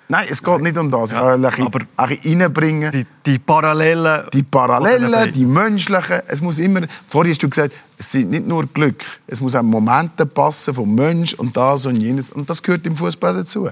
[0.08, 1.10] Nein, es geht nicht um das.
[1.10, 2.92] Ja, aber reinbringen.
[2.92, 4.28] Die, die Parallelen.
[4.32, 6.20] Die Parallelen, die menschlichen.
[6.28, 9.04] Es muss immer, vorhin hast du gesagt, es sind nicht nur Glück.
[9.26, 12.30] Es muss auch Momente passen vom Mensch und das und jenes.
[12.30, 13.68] Und das gehört im Fußball dazu.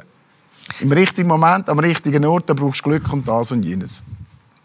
[0.80, 4.02] Im richtigen Moment, am richtigen Ort, da brauchst du Glück und das und jenes.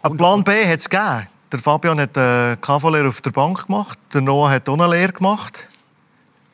[0.02, 1.28] Ein Plan B hat es gegeben.
[1.52, 4.00] Der Fabian hat eine KV-Lehre auf der Bank gemacht.
[4.14, 5.68] Der Noah hat auch eine Lehre gemacht.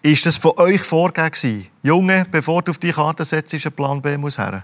[0.02, 1.68] Ist das von euch vorgegeben?
[1.84, 4.64] Junge, bevor du auf die Karte setzt, ist ein Plan B muss her?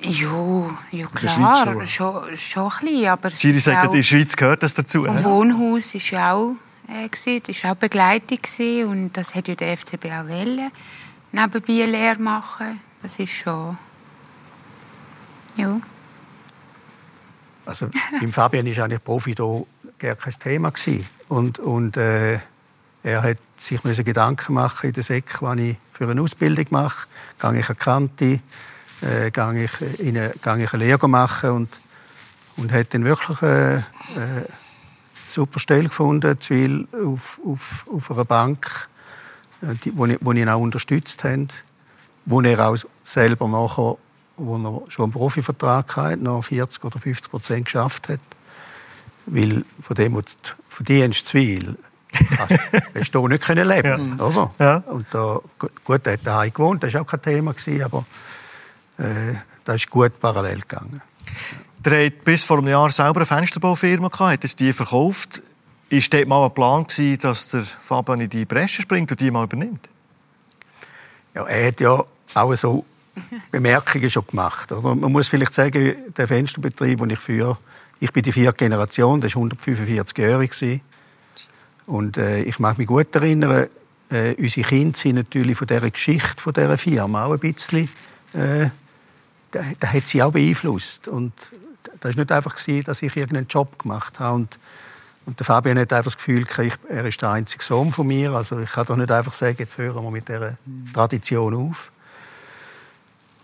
[0.00, 3.08] Ja, ja klar, schon, schon, schon ein bisschen.
[3.08, 5.04] Aber Sie sagen, in der Schweiz gehört das dazu.
[5.04, 6.56] Vom Wohnhaus war ja auch,
[6.88, 10.70] äh, das war auch Begleitung gewesen, und das hat ja der FCB auch wollen,
[11.32, 12.80] nebenbei Lehre machen.
[13.02, 13.78] Das ist schon...
[15.56, 15.80] Ja.
[17.64, 17.88] Also
[18.20, 19.62] beim Fabian war eigentlich Profi da
[19.98, 21.06] gar kein Thema gewesen.
[21.28, 22.38] Und, und äh,
[23.02, 27.06] er hat sich Gedanken machen in der SEC, was ich für eine Ausbildung mache.
[27.38, 28.40] Gehe ich eine Kante,
[29.02, 31.68] äh, gehe ich, in eine, gehe ich eine Lehre machen und,
[32.56, 33.84] und hat dann wirklich eine,
[34.16, 34.46] eine
[35.28, 38.88] super Stelle gefunden, Zwil auf, auf, auf einer Bank,
[39.62, 41.48] äh, die, wo, ich, wo ihn auch unterstützt haben,
[42.24, 43.96] wo er auch selber nachher,
[44.36, 48.20] wo er schon einen Profivertrag hatte, noch 40 oder 50 Prozent geschafft hat.
[49.26, 51.78] Weil von dem, was du verdienst, Zwil,
[52.94, 54.24] hast du nicht leben können, ja.
[54.24, 54.54] oder?
[54.58, 54.76] Ja.
[54.86, 55.40] Und da,
[55.84, 57.54] gut, er hat daheim gewohnt, das war auch kein Thema,
[57.84, 58.04] aber
[58.98, 61.02] äh, das ist gut parallel gegangen.
[61.84, 65.42] Der hat bis vor einem Jahr selber eine Fensterbaufirma gehabt, hat die verkauft.
[65.90, 69.30] Ist dort mal ein Plan gewesen, dass der Fabian in die Bresche springt und die
[69.30, 69.88] mal übernimmt?
[71.34, 72.04] Ja, er hat ja
[72.34, 72.84] auch so
[73.50, 74.72] Bemerkungen schon gemacht.
[74.72, 74.94] Oder?
[74.94, 77.58] Man muss vielleicht sagen, der Fensterbetrieb, den ich führe,
[78.00, 80.80] ich bin die vierte Generation, das war 145-jährig.
[81.86, 83.68] Und äh, ich mag mich gut erinnern,
[84.10, 87.88] äh, unsere Kinder sind natürlich von dieser Geschichte von dieser Firma auch ein bisschen
[88.32, 88.68] äh,
[89.54, 91.08] da, hat sie auch beeinflusst.
[91.08, 91.32] Und
[92.00, 94.36] das war nicht einfach, dass ich irgendeinen Job gemacht habe.
[94.36, 94.58] Und,
[95.26, 96.46] und der Fabian hat einfach das Gefühl,
[96.88, 98.32] er ist der einzige Sohn von mir.
[98.32, 100.56] Also ich kann doch nicht einfach sagen, jetzt hören wir mit dieser
[100.92, 101.90] Tradition auf.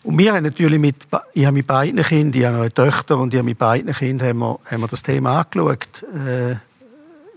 [0.02, 0.96] Und wir haben natürlich mit,
[1.34, 3.92] ich habe mit beiden Kindern, ich habe noch eine Töchter und ich habe mit beiden
[3.92, 6.04] Kindern haben wir, haben wir das Thema angeschaut.
[6.14, 6.52] Äh,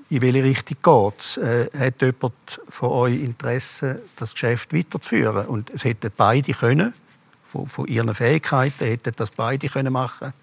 [0.10, 1.38] in welche Richtung geht es?
[1.38, 5.46] Äh, hat jemand von euch Interesse, das Geschäft weiterzuführen?
[5.48, 6.94] Und es hätten beide können
[7.54, 10.34] von, von ihren Fähigkeiten hätten das beide können machen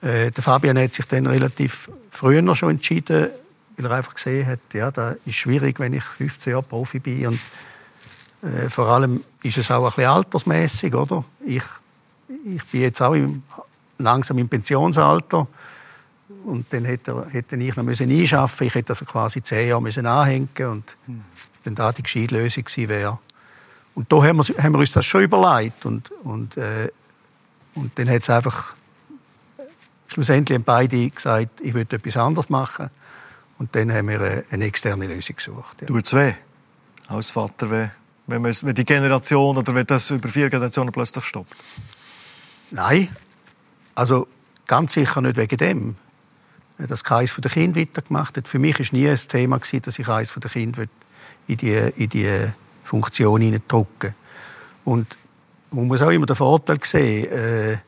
[0.00, 3.30] äh, Der Fabian hat sich dann relativ früher schon entschieden,
[3.76, 7.26] weil er einfach gesehen hat, ja, das ist schwierig, wenn ich 15 Jahre Profi bin
[7.26, 7.40] und
[8.42, 11.24] äh, vor allem ist es auch ein bisschen altersmäßig, oder?
[11.44, 11.62] Ich,
[12.44, 13.42] ich bin jetzt auch im,
[13.98, 15.48] langsam im Pensionsalter
[16.44, 18.66] und dann hätte, hätte ich noch müssen einschaffen.
[18.66, 21.22] Ich hätte also quasi zehn Jahre müssen anhängen und hm.
[21.64, 23.18] dann da die gescheite Lösung gewesen wäre
[23.94, 25.84] und da haben wir, haben wir uns das schon überlegt.
[25.84, 26.90] Und, und, äh,
[27.74, 28.74] und dann hat es einfach,
[30.06, 32.90] schlussendlich haben beide gesagt, ich würde etwas anderes machen.
[33.58, 35.82] Und dann haben wir eine externe Lösung gesucht.
[35.82, 35.86] Ja.
[35.86, 36.34] Tut es weh,
[37.06, 37.88] als Vater weh,
[38.26, 41.54] wenn, man, wenn die Generation oder wenn das über vier Generationen plötzlich stoppt?
[42.70, 43.14] Nein.
[43.94, 44.26] Also
[44.66, 45.96] ganz sicher nicht wegen dem,
[46.78, 48.48] dass keins von den Kindern weitergemacht hat.
[48.48, 50.88] Für mich war nie ein Thema, dass ich eines von den Kindern
[51.46, 54.14] in die, in die Funktion hineindrücken
[54.84, 55.18] Und
[55.70, 57.78] man muss auch immer den Vorteil sehen, äh,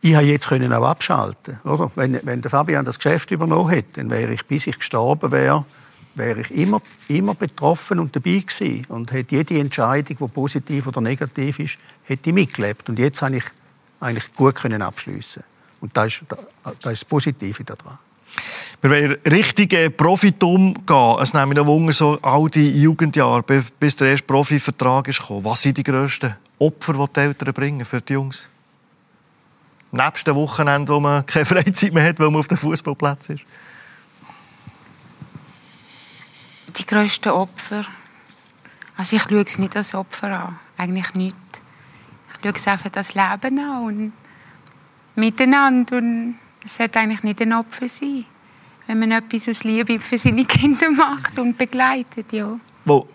[0.00, 1.90] ich habe jetzt können auch abschalten, oder?
[1.94, 5.64] Wenn, wenn der Fabian das Geschäft übernommen hätte, dann wäre ich, bis ich gestorben wäre,
[6.14, 11.00] wäre ich immer, immer betroffen und dabei gewesen und hätte jede Entscheidung, die positiv oder
[11.00, 12.88] negativ ist, hätte ich mitgelebt.
[12.90, 13.44] Und jetzt habe ich
[13.98, 15.42] eigentlich gut können abschliessen.
[15.80, 17.98] Und das ist, das ist das Positive daran.
[18.80, 21.16] Wir wollen richtig Profitum gehen.
[21.20, 25.44] Es nimmt mich Wunder, so all die Jugendjahre, bis der erste Profivertrag ist gekommen.
[25.44, 28.48] Was sind die grössten Opfer, die die Eltern bringen für die Jungs?
[29.90, 33.44] Nebst dem Wochenende, wo man keine Freizeit mehr hat, weil man auf dem Fußballplatz ist.
[36.76, 37.86] Die grössten Opfer?
[38.96, 40.58] Also ich schaue es nicht als Opfer an.
[40.76, 41.36] Eigentlich nicht.
[42.28, 44.12] Ich schaue es einfach das Leben an und
[45.14, 45.96] miteinander.
[45.96, 48.24] Und es sollte eigentlich nicht ein Opfer sein,
[48.86, 52.32] wenn man etwas aus Liebe für seine Kinder macht und begleitet.
[52.32, 52.58] Ja.
[52.84, 53.08] Wo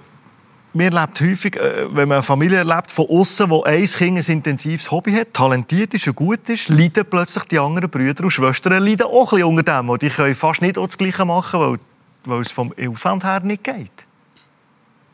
[0.74, 4.32] wir erlebt häufig, äh, wenn man eine Familie erlebt, von außen, wo ein Kind ein
[4.32, 8.84] intensives Hobby hat, talentiert ist und gut ist, leiden plötzlich die anderen Brüder und Schwestern
[8.84, 9.90] leiden auch ein bisschen unter dem.
[9.90, 11.80] Und die können fast nicht das Gleiche machen, weil,
[12.26, 13.92] weil es vom Aufwand her nicht geht.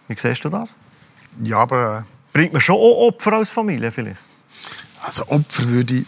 [0.07, 0.75] Wie siehst du das?
[1.41, 1.99] Ja, aber...
[1.99, 4.19] Äh, Bringt man schon auch Opfer als Familie vielleicht?
[5.01, 6.05] Also Opfer würde ich...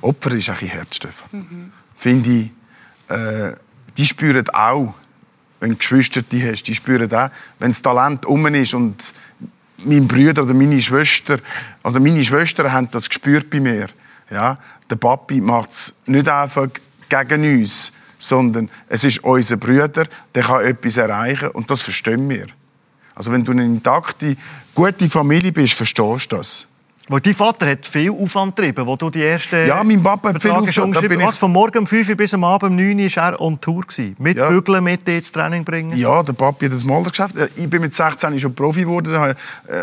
[0.00, 1.28] Opfer ist ein Herz, Stefan.
[1.32, 1.72] Mhm.
[1.96, 2.50] Finde ich,
[3.10, 3.52] äh,
[3.96, 4.94] die spüren auch,
[5.60, 9.02] wenn du Geschwister die hast, die spüren auch, wenn das Talent um ist und
[9.78, 11.38] mein Bruder oder meine Schwester
[11.82, 13.88] oder meine Schwestern haben das gespürt bei mir.
[14.30, 16.68] Ja, der Papi macht es nicht einfach
[17.08, 20.04] gegen uns, sondern es ist unser Bruder,
[20.34, 22.46] der kann etwas erreichen und das verstehen wir.
[23.14, 24.36] Also wenn du eine intakte,
[24.74, 26.66] gute Familie bist, verstehst du das.
[27.06, 30.40] Weil dein Vater hat viel Aufwand getrieben, wo du die ersten Ja, mein Papa hat
[30.40, 31.20] viel Aufwand getrieben.
[31.20, 33.60] Was, von morgen um 5 Uhr bis am Abend um 9 Uhr war er on
[33.60, 33.82] Tour.
[33.82, 34.16] Gewesen.
[34.18, 34.48] Mit ja.
[34.48, 35.94] Bügeln, mit ins Training bringen.
[35.98, 37.36] Ja, der Papi hat das Maler geschafft.
[37.36, 39.14] Äh, ich bin mit 16 schon Profi geworden.
[39.14, 39.34] Äh,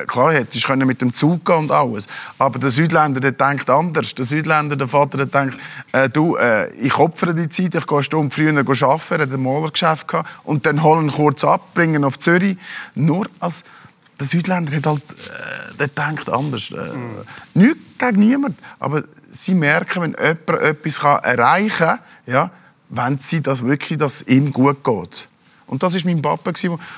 [0.08, 2.08] klar, hätte ich mit dem Zug gehen und alles.
[2.40, 4.16] Aber der Südländer, der denkt anders.
[4.16, 5.60] Der Südländer, der Vater, der denkt,
[5.92, 9.32] äh, du, äh, ich opfere die Zeit, ich gehe eine Stunde früher arbeiten, er hat
[9.32, 10.30] ein Malergeschäft gehabt.
[10.44, 12.58] Und dann holen ihn kurz ab, bringen auf Zürich.
[12.96, 13.64] Nur als
[14.22, 16.70] der Südländer hat halt, äh, der denkt anders.
[16.70, 17.26] Äh, mhm.
[17.56, 22.52] Nicht gegen niemand, aber sie merken, wenn jemand etwas kann erreichen kann, ja,
[22.90, 25.28] wenn sie das wirklich, dass es ihm gut geht.
[25.66, 26.52] Und das war mein Papa,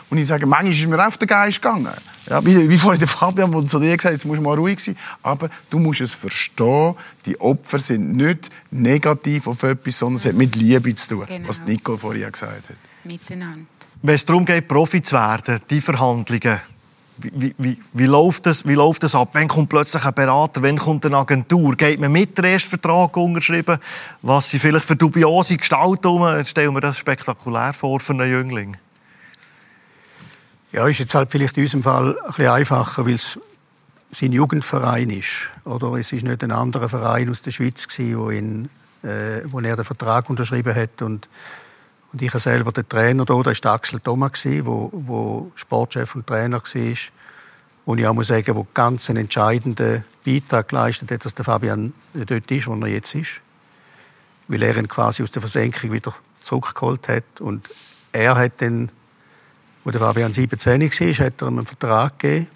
[0.10, 1.94] wo ich sage, manchmal ist mir auf den Geist gegangen.
[2.28, 4.58] Ja, wie, wie vorhin der Fabian, der zu dir gesagt hat, jetzt musst du mal
[4.58, 4.98] ruhig sein.
[5.22, 10.34] Aber du musst es verstehen, die Opfer sind nicht negativ auf etwas, sondern es hat
[10.34, 11.48] mit Liebe zu tun, genau.
[11.48, 12.78] was Nico vorhin gesagt hat.
[13.04, 13.68] Miteinander.
[14.02, 16.60] Wenn es darum geht, Profi zu werden, die Verhandlungen,
[17.17, 19.30] wie, wie, wie, läuft das, wie läuft das ab?
[19.34, 20.62] Wann kommt plötzlich ein Berater?
[20.63, 21.76] Wann kommt eine Agentur?
[21.76, 23.78] Geht man mit den ersten Vertrag unterschrieben?
[24.21, 26.43] Was sind vielleicht für dubiose Gestaltungen?
[26.45, 28.78] Stellen wir das spektakulär vor für einen Jüngling.
[30.71, 33.39] Ja, ist jetzt halt vielleicht in unserem Fall ein bisschen einfacher, weil es
[34.12, 35.47] sein Jugendverein ist.
[35.65, 38.69] Oder es ist nicht ein anderer Verein aus der Schweiz gewesen, wo, ihn,
[39.04, 41.30] äh, wo er den Vertrag unterschrieben hat und
[42.13, 44.63] und ich habe selber den Trainer hier, das war Axel Thomas, der
[45.56, 46.97] Sportchef und Trainer war.
[47.86, 52.52] Und ich muss sagen, wo ganz einen entscheidenden Beitrag geleistet hat, dass der Fabian dort
[52.52, 53.41] ist, wo er jetzt ist.
[54.47, 57.41] Weil er ihn quasi aus der Versenkung wieder zurückgeholt hat.
[57.41, 57.71] Und
[58.12, 58.91] er hat dann,
[59.84, 62.47] wo der Fabian 17 war, hat er ihm einen Vertrag gegeben.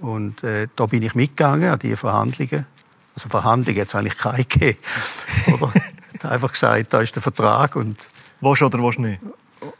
[0.00, 2.66] Und äh, da bin ich mitgegangen an diese Verhandlungen.
[3.14, 4.78] Also Verhandlungen hat es eigentlich keine gegeben.
[5.54, 5.72] Oder?
[5.74, 9.20] Er hat einfach gesagt, da ist der Vertrag und Willst oder willst nicht?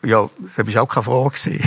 [0.05, 1.61] Ja, das war auch keine Frage.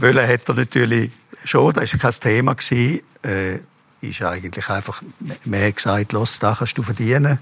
[0.00, 1.10] Wollen hat er natürlich
[1.44, 2.54] schon, das war kein Thema.
[2.54, 3.00] Gewesen.
[3.22, 3.58] Äh,
[4.00, 5.02] ist eigentlich einfach
[5.44, 7.38] mehr gesagt, los, da kannst du verdienen.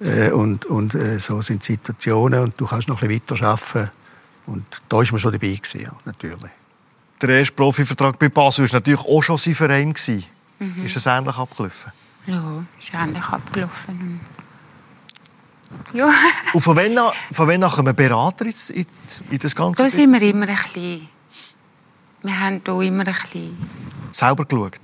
[0.00, 3.46] Äh, und und äh, so sind die Situationen und du kannst noch ein bisschen weiter
[3.46, 3.90] arbeiten.
[4.46, 6.50] Und da war man schon dabei, gewesen, ja, natürlich.
[7.20, 9.94] Der erste Profivertrag bei Basel war natürlich auch schon sein Verein.
[10.58, 10.84] Mhm.
[10.84, 11.92] Ist das ähnlich abgelaufen?
[12.26, 14.20] Ja, ist ähnlich abgelaufen.
[15.92, 16.12] Ja.
[16.52, 16.98] Und von wann,
[17.32, 18.86] von wann kommen Berater in, in,
[19.30, 19.82] in das Ganze?
[19.82, 21.08] Da sind wir immer ein bisschen...
[22.22, 23.56] Wir haben hier immer ein bisschen...
[24.12, 24.80] Selber geschaut?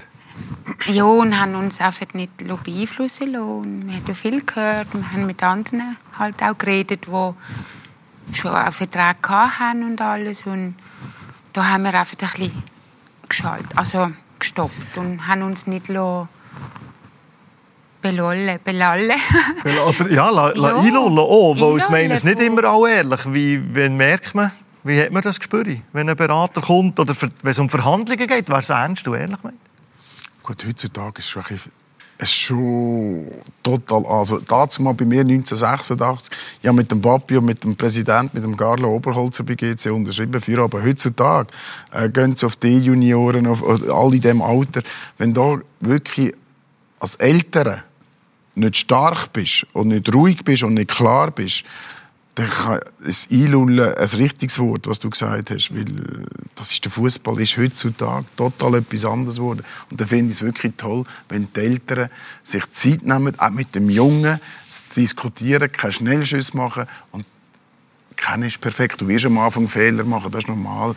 [0.86, 3.88] Ja, und haben uns einfach nicht beeinflussen lassen.
[3.88, 4.92] Wir haben viel gehört.
[4.92, 10.46] Wir haben mit anderen halt auch geredet, die schon einen Vertrag hatten und alles.
[10.46, 10.76] Und
[11.52, 12.62] da haben wir einfach ein bisschen
[13.28, 16.28] geschaltet, also gestoppt und haben uns nicht lassen
[18.10, 19.14] Belolle, belalle.
[20.10, 20.76] ja, la, la ja.
[20.76, 23.20] einlullen auch, weil ich meine, es nicht immer auch ehrlich.
[23.32, 24.52] Wie, wenn merkt man,
[24.84, 28.48] wie hat man das gespürt, wenn ein Berater kommt oder wenn es um Verhandlungen geht,
[28.48, 29.56] wer es ernst und ehrlich meint?
[30.42, 31.60] Gut, heutzutage ist es schon ein
[32.18, 33.26] es ist schon
[33.62, 38.30] total, also dazu mal bei mir 1986, ja mit dem Papi und mit dem Präsidenten,
[38.32, 41.48] mit dem Carlo Oberholzer bei GC unterschrieben für, aber heutzutage
[41.92, 44.82] äh, gehen sie auf die Junioren, auf, auf alle in diesem Alter,
[45.18, 46.32] wenn da wirklich
[47.00, 47.82] als Eltern
[48.56, 51.64] nicht stark bist und nicht ruhig bist und nicht klar bist,
[52.36, 55.86] dann kann das Einlullen ein richtiges Wort, was du gesagt hast, weil
[56.54, 59.64] das ist der Fußball ist heutzutage total etwas anderes geworden.
[59.90, 62.10] Und da finde ich es wirklich toll, wenn die Eltern
[62.44, 64.38] sich Zeit nehmen, auch mit dem Jungen
[64.68, 67.24] zu diskutieren, keine Schnellschüsse machen und
[68.16, 69.00] keiner ist perfekt.
[69.00, 70.94] Du wirst am Anfang Fehler machen, das ist normal.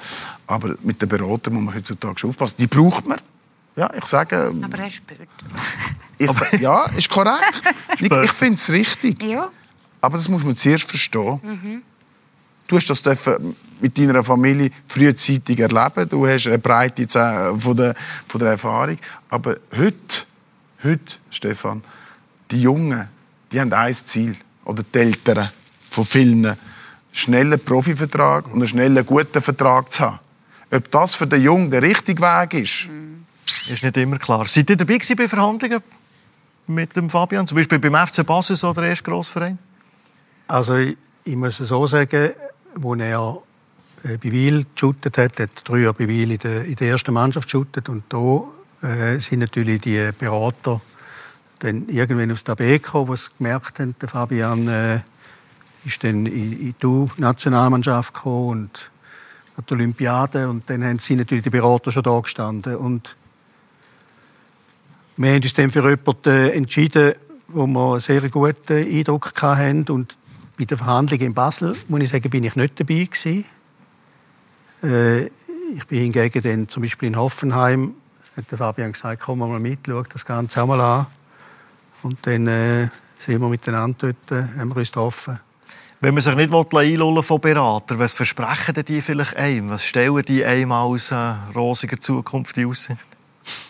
[0.48, 2.56] Aber mit den Beratern muss man heutzutage schon aufpassen.
[2.60, 3.20] Die braucht man.
[3.76, 4.54] Ja, ich sage...
[4.62, 5.20] Aber er spürt.
[6.18, 6.30] Ich,
[6.60, 7.62] ja, ist korrekt.
[8.00, 9.24] ich ich finde es richtig.
[9.24, 9.50] Ja.
[10.02, 11.84] Aber das muss man zuerst verstehen.
[12.68, 16.08] Du hast das dürfen mit deiner Familie frühzeitig erleben.
[16.10, 17.96] Du hast eine Breite von der,
[18.28, 18.98] von der Erfahrung.
[19.30, 20.26] Aber heute,
[20.84, 21.84] heute, Stefan,
[22.52, 23.08] die Jungen,
[23.52, 24.36] die haben ein Ziel.
[24.66, 25.50] Oder die Eltern
[25.90, 26.46] von vielen.
[26.46, 26.58] Einen
[27.12, 30.20] schnellen Profivertrag und einen schnellen, guten Vertrag zu haben.
[30.72, 32.90] Ob das für den Jungen der richtige Weg ist,
[33.50, 34.46] Ist nicht immer klar.
[34.46, 35.82] Seid ihr dabei bei Verhandlungen
[36.68, 37.48] mit dem Fabian?
[37.48, 39.58] Zum Beispiel beim FC Basel, so der Grossverein?
[40.48, 42.32] Also ich, ich muss es so sagen,
[42.76, 43.38] wo er
[44.04, 47.14] äh, bei Wiel geshootet hat, hat drei Jahre bei Wiel in der, in der ersten
[47.14, 48.44] Mannschaft geshootet und da
[48.88, 50.82] äh, sind natürlich die Berater
[51.60, 55.02] dann irgendwann aufs Tablet gekommen, was gemerkt haben, der Fabian äh,
[55.86, 58.92] ist dann in, in die Nationalmannschaft gekommen und
[59.58, 63.18] an die Olympiade und dann haben sie natürlich die Berater schon da gestanden und
[65.22, 67.14] wir haben uns dann für jemanden äh, entschieden,
[67.50, 69.84] wo wir einen sehr guten Eindruck hatten.
[69.90, 70.18] Und
[70.58, 73.44] bei den Verhandlungen in Basel, muss ich sagen, bin ich nicht dabei gewesen.
[74.82, 77.96] Äh, ich bin hingegen dann zum Beispiel in Hoffenheim,
[78.38, 81.08] hat der Fabian gesagt, komm mal mit, schau das Ganze auch mal an.
[82.02, 85.38] Und dann äh, sind wir miteinander dort, äh, haben wir uns getroffen.
[86.00, 89.72] Wenn man sich nicht einlullen von Beratern, was versprechen die vielleicht einem?
[89.72, 93.19] Was stellen die einem als äh, rosiger Zukunft in Aussicht?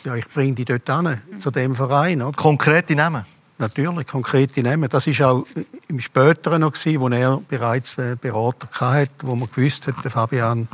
[0.03, 2.21] Ja, ich bringe die dort hin, zu dem Verein.
[2.21, 2.35] Oder?
[2.35, 3.25] Konkrete Namen?
[3.57, 4.89] Natürlich, konkrete Namen.
[4.89, 5.45] Das war auch
[5.87, 10.11] im Späteren noch, gewesen, wo er bereits äh, Berater hatte, wo man gewusst hat, der
[10.11, 10.67] Fabian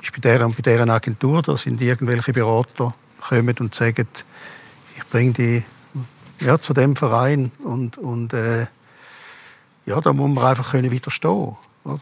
[0.00, 4.06] ist bei dieser und bei dieser Agentur, da sind irgendwelche Berater, kommen und sagen,
[4.96, 5.64] ich bringe die
[6.40, 8.66] ja, zu dem Verein und, und äh,
[9.86, 11.56] ja, da muss man einfach können widerstehen.
[11.84, 12.00] Oder?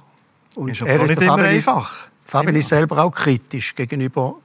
[0.55, 2.07] Und Ist aber auch nicht Fabian einfach.
[2.25, 4.37] Fabian ist selber auch kritisch gegenüber.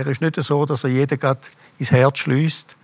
[0.00, 2.74] Er ist nicht so, dass er jeden grad ins Herz schließt.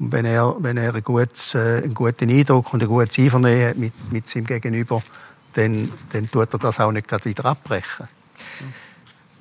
[0.00, 3.68] Und wenn er, wenn er ein gutes, äh, einen guten Eindruck und ein gutes Einvernehmen
[3.68, 5.00] hat mit, mit seinem Gegenüber,
[5.52, 8.08] dann, dann tut er das auch nicht grad wieder abbrechen.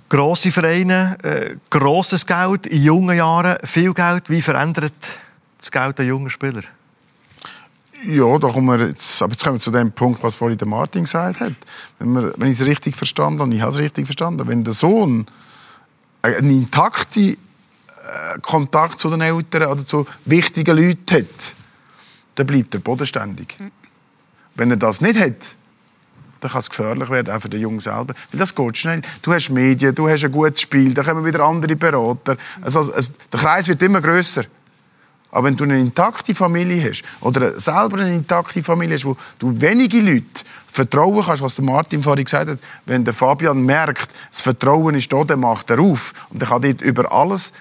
[0.08, 4.30] Grosse Vereine, äh, grosses Geld in jungen Jahren, viel Geld.
[4.30, 4.94] Wie verändert
[5.58, 6.62] das Geld der jungen Spieler?
[8.08, 10.68] Ja, da kommen wir jetzt, aber jetzt kommen wir zu dem Punkt, was vorhin der
[10.68, 11.54] Martin gesagt hat.
[11.98, 14.64] Wenn, wir, wenn ich es richtig verstanden habe, und ich habe es richtig verstanden, wenn
[14.64, 15.26] der Sohn
[16.34, 17.38] einen intakten
[18.06, 21.56] äh, Kontakt zu den Eltern oder zu wichtigen Leuten hat,
[22.36, 23.56] dann bleibt er bodenständig.
[24.56, 25.56] Wenn er das nicht hat,
[26.42, 28.14] dann kann es gefährlich werden, auch für den Jungen selber.
[28.32, 29.02] Weil das geht schnell.
[29.22, 32.38] Du hast Medien, du hast ein gutes Spiel, da kommen wieder andere Berater.
[32.62, 34.46] Also, also, der Kreis wird immer grösser.
[35.32, 39.60] Aber wenn du eine intakte Familie hast oder selber eine intakte Familie hast, wo du
[39.60, 44.42] wenige Leute vertrauen kannst, was der Martin vorhin gesagt hat, wenn der Fabian merkt, das
[44.42, 47.52] Vertrauen ist da, dann macht er auf und er kann dort über alles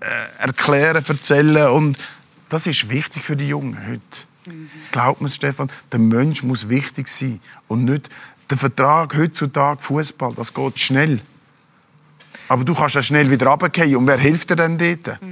[0.00, 1.98] äh, erklären, erzählen und
[2.48, 4.00] das ist wichtig für die Jungen heute.
[4.92, 8.10] Glaub mir, Stefan, der Mensch muss wichtig sein und nicht
[8.50, 11.20] der Vertrag heutzutage Fußball, das geht schnell.
[12.48, 15.06] Aber du kannst ja schnell wieder runterfallen und wer hilft dir denn dort?
[15.06, 15.28] Ja,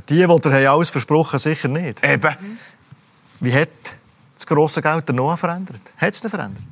[0.00, 2.04] die, die dir alles versprochen sicher nicht.
[2.04, 2.58] Eben.
[3.40, 3.68] Wie hat
[4.34, 5.82] das grosse Geld der Noah verändert?
[5.96, 6.64] Hat es ihn verändert?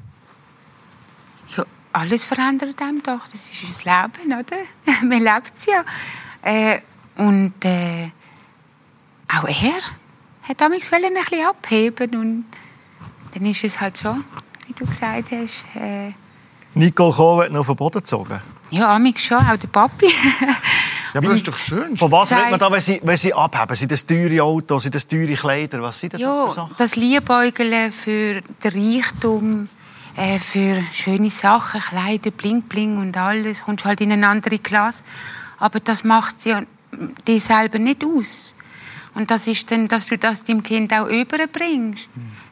[1.56, 3.26] Ja, alles verändert einem doch.
[3.30, 4.56] Das ist das Leben, oder?
[5.06, 5.85] Man lebt es ja.
[6.42, 6.80] Äh,
[7.16, 8.11] und äh,
[9.28, 9.80] auch er
[10.42, 12.44] hat damals ein bisschen abheben und
[13.32, 14.24] dann ist es halt schon,
[14.66, 16.12] wie du gesagt hast, äh,
[16.74, 18.40] Nicole Kohl hat ihn auf den Boden gezogen.
[18.70, 20.06] ja, amix schon, auch der Papi.
[21.12, 21.96] Ja, aber das ist doch schön.
[21.96, 23.77] Von was redet man da, wenn sie, wenn sie abheben?
[23.77, 25.83] Sind das teure Autos, sind das teure Kleider?
[25.83, 26.75] Was sind das für ja, Sachen?
[26.79, 29.68] das Liebäugeln für den Reichtum,
[30.16, 35.04] äh, für schöne Sachen, Kleider, Bling Bling und alles, kommst halt in eine andere Klasse.
[35.58, 36.63] Aber das macht ja
[37.27, 38.54] dir selber nicht aus.
[39.15, 42.08] Und das ist dann, dass du das deinem Kind auch überbringst.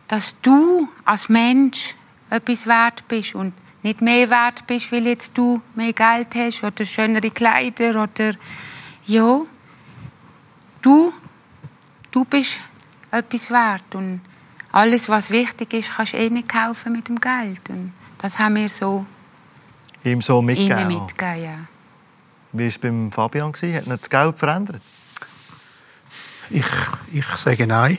[0.09, 1.95] Dass du als Mensch
[2.29, 6.85] etwas wert bist und nicht mehr wert bist, weil jetzt du mehr Geld hast oder
[6.85, 8.35] schönere Kleider oder
[9.07, 9.41] ja,
[10.83, 11.13] du,
[12.11, 12.61] du bist
[13.11, 13.95] etwas wert.
[13.95, 14.21] Und
[14.73, 17.69] alles, was wichtig ist, kannst du eh nicht kaufen mit dem Geld.
[17.69, 19.07] Und das haben wir so
[20.05, 20.89] ihm so mitgegeben.
[20.89, 21.45] mitgegeben.
[21.45, 21.59] Ja.
[22.53, 23.53] Wie war es beim Fabian?
[23.53, 24.83] Hat ihn das Geld verändert?
[26.51, 26.67] Ich,
[27.13, 27.99] ich sage nein.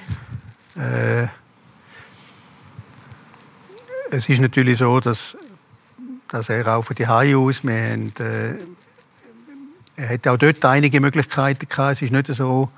[0.75, 1.27] Äh,
[4.09, 5.37] es ist natürlich so, dass,
[6.31, 8.55] dass er auch von die Hause aus, wir haben, äh,
[9.97, 11.91] er hatte auch dort einige Möglichkeiten gehabt.
[11.91, 12.69] Es ist nicht so,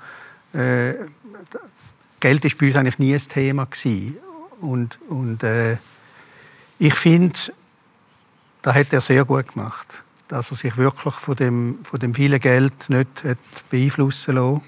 [0.52, 0.94] äh,
[2.18, 4.18] Geld ist bei uns eigentlich nie ein Thema gewesen.
[4.60, 5.76] Und, und äh,
[6.78, 7.38] ich finde,
[8.62, 12.40] da hat er sehr gut gemacht, dass er sich wirklich von dem, von dem vielen
[12.40, 13.38] Geld nicht hat
[13.70, 14.62] beeinflussen lassen.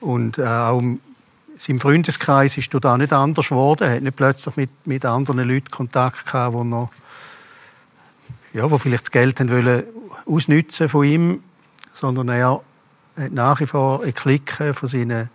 [0.00, 0.82] Und äh, auch
[1.58, 3.84] sein Freundeskreis ist da nicht anders geworden.
[3.84, 6.90] Er hat nicht plötzlich mit, mit anderen Leuten Kontakt gehabt, wo noch,
[8.52, 9.84] ja, wo vielleicht das Geld haben wollen
[10.26, 11.42] ausnutzen von ihm,
[11.92, 12.62] sondern er
[13.16, 15.30] hat nach wie vor eine Clique von seinen,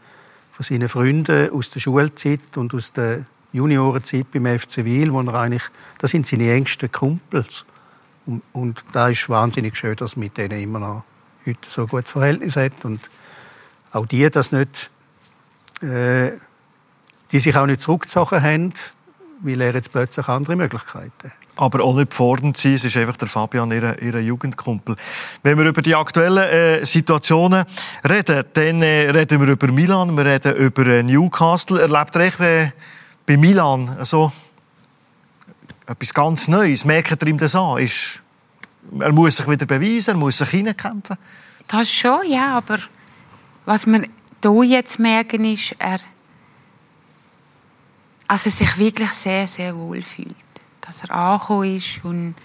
[0.51, 5.33] von seinen Freunden aus der Schulzeit und aus der Juniorenzeit beim FC Wiel, wo er
[5.35, 5.63] eigentlich,
[5.99, 7.65] das sind seine engsten Kumpels.
[8.25, 11.03] Und, und da ist wahnsinnig schön, dass er mit denen immer noch
[11.45, 13.09] heute so ein gutes Verhältnis hat und
[13.91, 14.89] auch die das nicht,
[15.81, 16.31] äh,
[17.31, 18.73] die sich auch nicht zurückgezogen haben,
[19.41, 21.42] weil er jetzt plötzlich andere Möglichkeiten hat.
[21.55, 24.95] Aber auch nicht fordernd sein, es ist einfach der Fabian, ihr, ihr Jugendkumpel.
[25.43, 27.65] Wenn wir über die aktuellen äh, Situationen
[28.07, 31.79] reden, dann äh, reden wir über Milan, wir reden über äh, Newcastle.
[31.79, 32.71] Erlebt ihr echt äh,
[33.25, 34.31] bei Milan so
[35.85, 36.85] etwas ganz Neues?
[36.85, 37.77] Merkt ihr ihm das an?
[37.77, 38.23] Ist,
[38.99, 41.17] er muss sich wieder beweisen, er muss sich hineinkämpfen?
[41.67, 42.79] Das schon, ja, aber
[43.65, 44.05] was wir
[44.41, 45.99] hier jetzt merken, ist, er
[48.27, 50.35] also sich wirklich sehr, sehr wohl fühlt.
[50.85, 52.35] Dass er angekommen ist und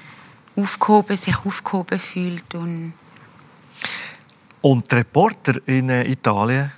[0.56, 2.54] aufgehoben, sich aufgehoben fühlt.
[2.54, 2.94] Und,
[4.60, 6.72] und die Reporter in äh, Italien,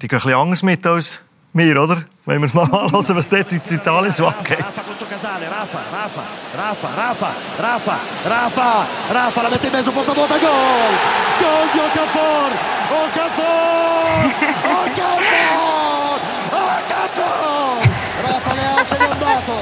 [0.00, 1.20] die gehen ein bisschen anders mit als
[1.52, 2.04] wir, oder?
[2.24, 4.58] Wenn wir es mal anhören, was dort in Italien so abgeht.
[4.58, 4.82] Rafa
[5.14, 6.24] Casale, Rafa, Rafa,
[6.58, 10.92] Rafa, Rafa, Rafa, Rafa, Rafa, la mette in mezzo, porta vuota, gol!
[11.38, 12.50] Gol di Okafor!
[12.98, 14.26] Okafor!
[14.82, 16.18] Okafor!
[16.50, 17.78] Okafor!
[18.26, 19.56] Rafa Leao se n'è andato,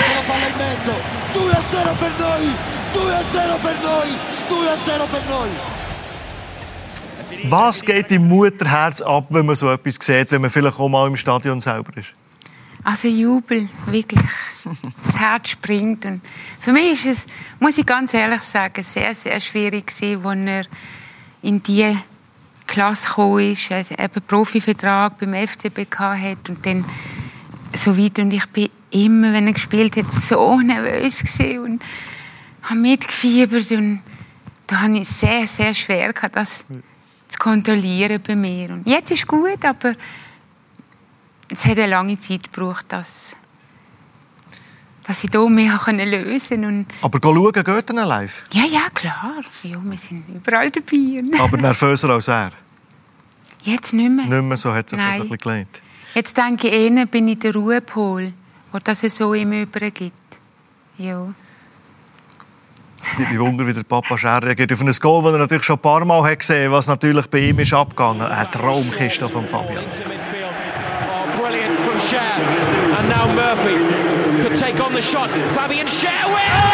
[0.00, 0.92] messo la palla in mezzo,
[1.32, 2.54] 2 a 0 per noi,
[2.92, 4.08] 2 a 0 per noi,
[4.48, 5.50] 2 a 0 per noi.
[7.44, 11.06] Was geht im Mutterherz ab, wenn man so etwas sieht, wenn man vielleicht auch mal
[11.06, 12.12] im Stadion selber ist?
[12.82, 14.20] Also Jubel, wirklich.
[15.04, 16.04] Das Herz springt.
[16.04, 16.22] Und
[16.58, 17.26] für mich ist es,
[17.58, 20.64] muss ich ganz ehrlich sagen, sehr, sehr schwierig gewesen, als er
[21.42, 21.96] in die
[22.66, 26.84] Klasse gekommen ist, also eben Profivertrag beim FCB hat und dann
[27.72, 28.22] so weiter.
[28.22, 31.84] Und ich bin immer, wenn er gespielt hat, so nervös gewesen und
[32.62, 34.02] habe mitgefiebert und
[34.66, 36.64] da habe ich es sehr, sehr schwer gehabt, das
[37.28, 38.70] zu kontrollieren bei mir.
[38.70, 39.94] Und jetzt ist gut, aber
[41.48, 43.36] es hat eine lange Zeit gebraucht, dass,
[45.04, 46.94] dass ich hier mehr lösen konnte.
[47.02, 48.44] Aber schauen geht er live?
[48.52, 49.42] Ja, ja, klar.
[49.64, 51.22] Ja, wir sind überall dabei.
[51.40, 52.52] Aber nervöser als er?
[53.62, 54.26] Jetzt nicht mehr.
[54.26, 55.82] Nicht mehr so, hat sich das ein bisschen gelernt.
[56.14, 58.32] Jetzt denke ich eher, bin ich der Ruhepol,
[58.72, 60.12] der das so im übergibt.
[60.98, 61.32] Ja.
[63.02, 65.64] Es nimmt mich Wunder, wie der Papa Scher reagiert auf ein Goal, das er natürlich
[65.64, 68.22] schon ein paar Mal hat gesehen was natürlich bei ihm ist abgegangen.
[68.22, 69.84] Eine Traumkiste von Fabian.
[71.40, 72.20] Brilliant from Scher.
[72.98, 73.76] And now Murphy
[74.42, 75.30] could take on the shot.
[75.54, 76.69] Fabian Scher with...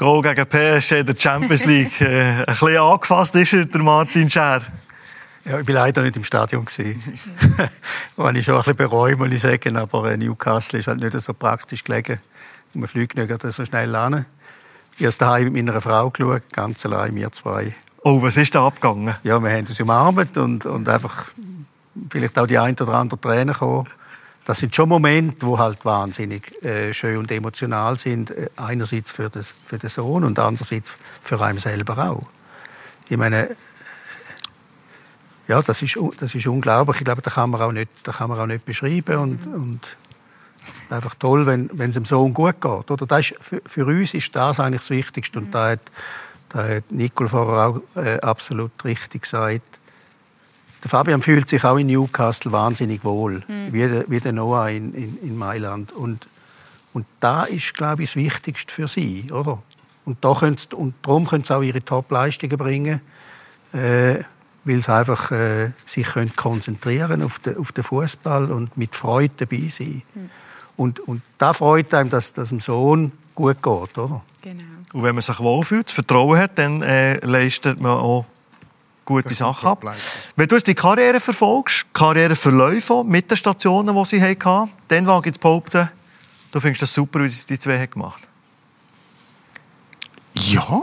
[0.00, 2.00] Goal gegen PSG in der Champions League.
[2.00, 4.62] äh, ein bisschen angefasst ist er, der Martin Scher.
[5.44, 6.64] Ja, ich war leider nicht im Stadion.
[6.64, 6.94] Was ich
[8.16, 9.76] schon ein bisschen bereue, muss ich sagen.
[9.76, 12.18] Aber äh, Newcastle ist halt nicht so praktisch gelegen.
[12.72, 14.24] Man fliegt nicht so schnell an.
[14.96, 17.74] Ich habe daheim mit meiner Frau geschaut, ganz allein, wir zwei.
[18.02, 19.16] Oh, was ist da abgegangen?
[19.22, 21.26] Ja, wir haben uns umarmt und, und einfach
[22.08, 23.86] vielleicht auch die ein oder andere Tränen gekommen.
[24.50, 28.32] Das sind schon Momente, die halt wahnsinnig äh, schön und emotional sind.
[28.32, 32.26] Äh, einerseits für, das, für den Sohn und andererseits für einen selber auch.
[33.08, 33.48] Ich meine,
[35.46, 36.96] ja, das ist, das ist unglaublich.
[36.96, 39.96] Ich glaube, da kann man auch nicht, da kann man auch nicht beschreiben und, und
[40.88, 42.90] einfach toll, wenn, wenn es dem Sohn gut geht.
[42.90, 45.92] Oder das ist, für, für uns ist das eigentlich das Wichtigste und da hat,
[46.48, 49.79] da hat Nicole vorher auch äh, absolut richtig gesagt.
[50.82, 53.72] Der Fabian fühlt sich auch in Newcastle wahnsinnig wohl, mhm.
[53.72, 55.92] wie, der, wie der Noah in, in, in Mailand.
[55.92, 56.28] Und,
[56.92, 59.62] und da ist, glaube ich, das Wichtigste für sie, oder?
[60.04, 63.00] Und, da und darum können sie auch ihre Top-Leistungen bringen,
[63.72, 64.24] äh,
[64.64, 69.34] weil sie einfach äh, sich können konzentrieren auf den, auf den Fußball und mit Freude
[69.36, 70.02] dabei sein.
[70.14, 70.30] Mhm.
[70.76, 74.22] Und, und da freut einem, dass, dass dem Sohn gut geht, oder?
[74.42, 74.62] Genau.
[74.92, 78.24] Und wenn man sich wohlfühlt, Vertrauen hat, dann äh, leistet man auch
[79.04, 79.84] gute Sachen ab.
[80.36, 85.34] Wenn du die Karriere verfolgst, Karriereverläufe mit den Stationen, die sie hatten, dann wage ich
[85.34, 85.88] zu behaupten,
[86.52, 88.30] du findest das super, wie sie die zwei gemacht haben.
[90.34, 90.82] Ja,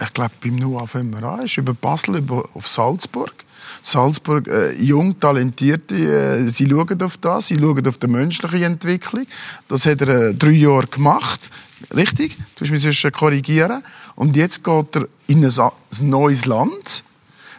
[0.00, 1.44] ich glaube, beim Noah fangen wir an.
[1.44, 3.44] ist über Basel über, auf Salzburg.
[3.82, 9.26] Salzburg, äh, jung, talentierte, äh, sie schauen auf das, sie schauen auf die menschliche Entwicklung.
[9.68, 11.50] Das hat er äh, drei Jahre gemacht.
[11.94, 12.36] Richtig?
[12.56, 13.82] Du musst mich sonst korrigieren.
[14.14, 17.04] Und jetzt geht er in ein, ein neues Land,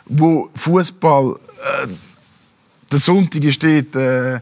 [0.10, 1.36] wo Fußball
[1.84, 1.88] äh,
[2.92, 4.40] der Sonntag steht äh,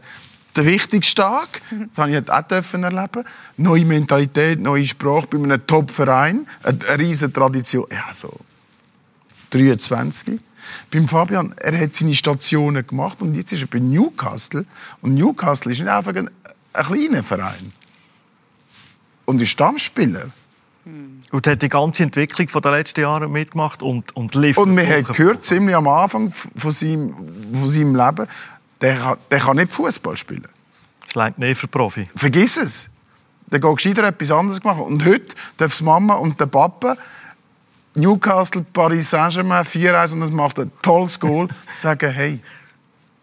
[0.56, 1.60] der wichtigste Tag.
[1.70, 3.24] Das habe ich halt auch dürfen erleben.
[3.56, 7.86] Neue Mentalität, neue Sprache bei einem Top-Verein, eine, riesige Tradition.
[7.90, 8.32] Ja, so
[9.50, 10.40] 23.
[10.90, 14.64] Beim Fabian, er hat seine Stationen gemacht und jetzt ist er bei Newcastle.
[15.00, 16.30] Und Newcastle ist nicht einfach ein,
[16.72, 17.72] ein kleiner Verein.
[19.24, 20.30] Und ist Stammspieler.
[21.30, 24.56] Und hat die ganze Entwicklung der letzten Jahre mitgemacht und, und lief.
[24.56, 27.14] Und wir haben gehört, ziemlich am Anfang von seinem,
[27.52, 28.26] von seinem Leben,
[28.80, 30.48] der, der kann nicht Fußball spielen.
[31.04, 32.06] Das längt nicht für Profi.
[32.16, 32.88] Vergiss es.
[33.46, 34.82] Der geht gescheiter etwas anderes machen.
[34.82, 36.96] Und heute dürfen Mama und der Papa
[37.98, 42.40] Newcastle, Paris Saint-Germain 4-1 und das macht ein tolles Goal, sagen, hey,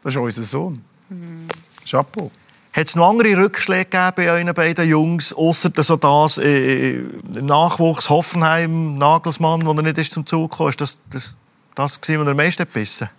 [0.03, 0.81] das ist unser Sohn.
[1.09, 1.47] Mhm.
[1.85, 2.31] Chapeau.
[2.76, 7.01] Hat es noch andere Rückschläge gegeben bei euren beiden Jungs, außer so das äh,
[7.32, 10.67] Nachwuchs Hoffenheim, Nagelsmann, wo er nicht ist zum Zug kam?
[10.67, 11.34] Ist das das,
[11.73, 13.09] das gewesen, was er am meisten gebissen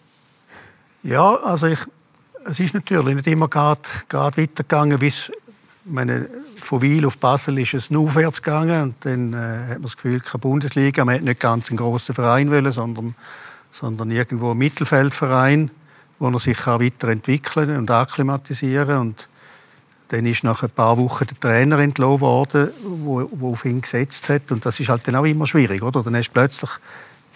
[1.03, 1.79] Ja, also ich,
[2.45, 3.81] es ist natürlich nicht immer gerade
[4.11, 5.33] weitergegangen, bis
[5.85, 6.29] meine,
[6.61, 9.97] von Wiel auf Basel ist es nur aufwärts gegangen und dann äh, hat man das
[9.97, 13.15] Gefühl, keine Bundesliga, man hat nicht ganz einen grossen Verein wollen, sondern,
[13.73, 15.71] sondern irgendwo einen Mittelfeldverein,
[16.19, 19.29] wo er sich kann weiterentwickeln und akklimatisieren und
[20.09, 24.29] dann ist nach ein paar Wochen der Trainer entlohnt worden, wo, wo auf ihn gesetzt
[24.29, 26.03] hat und das ist halt dann auch immer schwierig, oder?
[26.03, 26.71] Dann hast du plötzlich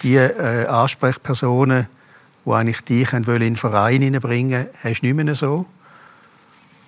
[0.02, 1.88] die äh, Ansprechpersonen,
[2.44, 5.66] die eigentlich dich in den Verein hineinbringen, hast du nicht mehr so.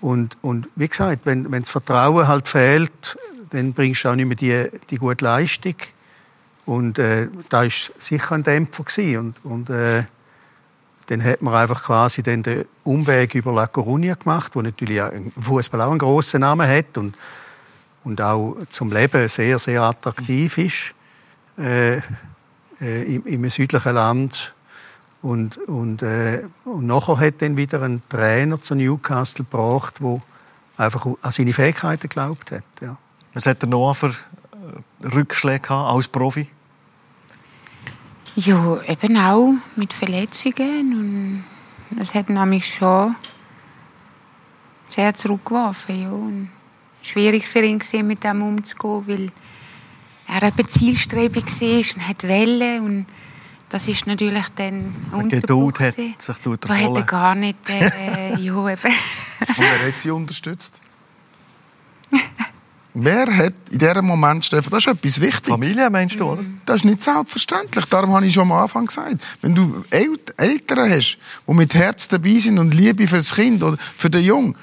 [0.01, 3.17] Und, und wie gesagt, wenn, wenn das Vertrauen halt fehlt,
[3.51, 5.77] dann bringst du auch nicht mehr die, die gute Leistung.
[6.65, 9.19] Und äh, da war sicher ein Dämpfer gewesen.
[9.45, 10.05] Und, und äh,
[11.13, 12.43] dann hat man einfach quasi den
[12.85, 14.99] Umweg über La Coruña gemacht, wo natürlich
[15.39, 17.15] Fußball auch einen grossen Namen hat und,
[18.03, 20.95] und auch zum Leben sehr, sehr attraktiv ist.
[21.59, 21.99] Äh,
[22.81, 24.55] äh, im, im südlichen Land
[25.21, 30.23] und, und, äh, und nachher hat dann wieder ein Trainer zu Newcastle gebracht, der
[30.79, 32.65] einfach an seine Fähigkeiten geglaubt hat.
[32.81, 32.97] Ja.
[33.35, 34.15] Was hat er noch für
[35.03, 36.49] äh, Rückschläge als Profi?
[38.37, 41.45] Ja, eben auch mit Verletzungen.
[41.91, 43.15] Und das hat mich schon
[44.87, 46.03] sehr zurückgeworfen.
[46.03, 46.11] Ja.
[46.11, 46.51] Und
[47.03, 49.31] schwierig für ihn gewesen, mit dem umzugehen, weil
[50.29, 53.07] er eben zielstrebig war und hat Wellen und
[53.69, 54.95] das ist natürlich dann
[55.31, 58.93] Geduld hat sich durch den hätte gar nicht äh, ja, eben.
[59.41, 60.79] Und wer hat sie unterstützt?
[62.95, 65.49] Wer hat in diesem Moment, Stefan, das ist etwas Wichtiges.
[65.49, 66.45] Familie, meinst du, oder?
[66.67, 67.87] Das ist nicht selbstverständlich.
[67.87, 69.17] Darum habe ich schon am Anfang gesagt.
[69.41, 71.17] Wenn du Eltern hast,
[71.49, 74.57] die mit Herz dabei sind und Liebe für das Kind oder für den Jungen,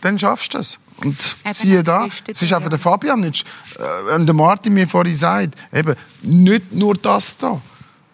[0.00, 0.78] dann schaffst du das.
[0.98, 3.44] Und eben siehe da, es ist einfach der Fabian, nicht,
[4.14, 7.60] äh, der Martin mir vorhin sagt, eben, nicht nur das da,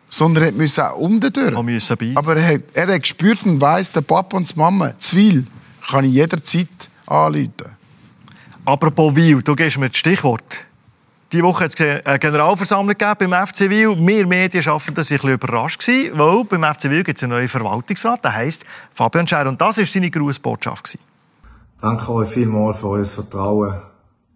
[0.09, 1.57] sondern er musste auch um die Tür.
[2.15, 5.47] Aber er hat, er hat gespürt und weiss, der Papa und die Mama, zu viel,
[5.89, 6.69] kann ich jederzeit
[7.07, 7.82] anrufen.
[8.65, 10.67] Apropos Wil, du gehst mir das Stichwort.
[11.33, 13.97] Diese Woche hat es eine Generalversammlung gegeben beim FC Wil.
[13.99, 18.25] Wir Medienschaffenden waren ein bisschen überrascht, weil beim FC Wil gibt es einen neuen Verwaltungsrat,
[18.25, 19.49] der heisst Fabian Scher.
[19.49, 20.97] Und das war seine Grußbotschaft.
[21.81, 23.83] Danke euch vielmals für euer Vertrauen.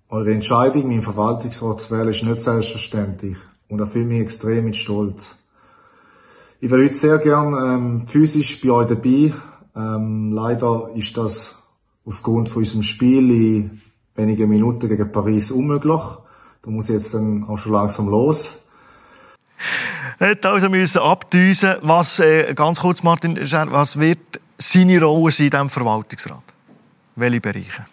[0.08, 3.36] Eure Entscheidung, meinen Verwaltungsrat zu wählen, ist nicht selbstverständlich
[3.68, 5.38] und erfüllt mich extrem mit Stolz.
[6.58, 9.34] Ich wäre heute sehr gern ähm, physisch bei euch dabei.
[9.76, 11.62] Ähm, leider ist das
[12.04, 13.82] aufgrund von unserem Spiel in
[14.16, 16.00] wenigen Minuten gegen Paris unmöglich.
[16.62, 18.56] Da muss ich jetzt dann auch schon langsam los.
[20.18, 23.38] Hat also müssen abdüsen, was, äh, ganz kurz Martin,
[23.70, 26.42] was wird seine Rolle sein in diesem Verwaltungsrat?
[27.16, 27.84] Welche Bereiche?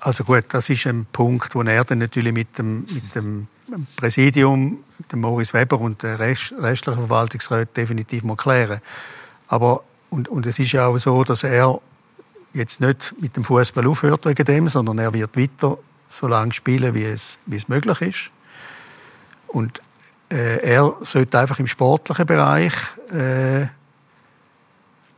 [0.00, 3.48] Also gut, das ist ein Punkt, wo er dann natürlich mit dem, mit dem
[3.96, 8.80] Präsidium, dem Moritz Weber und der restlichen Verwaltungsrat definitiv mal klären.
[9.48, 11.80] Aber und, und es ist ja auch so, dass er
[12.54, 15.78] jetzt nicht mit dem Fußball aufhört wegen dem, sondern er wird weiter
[16.08, 18.30] so lange spielen, wie es, wie es möglich ist.
[19.48, 19.82] Und
[20.30, 22.72] äh, er sollte einfach im sportlichen Bereich
[23.12, 23.66] äh,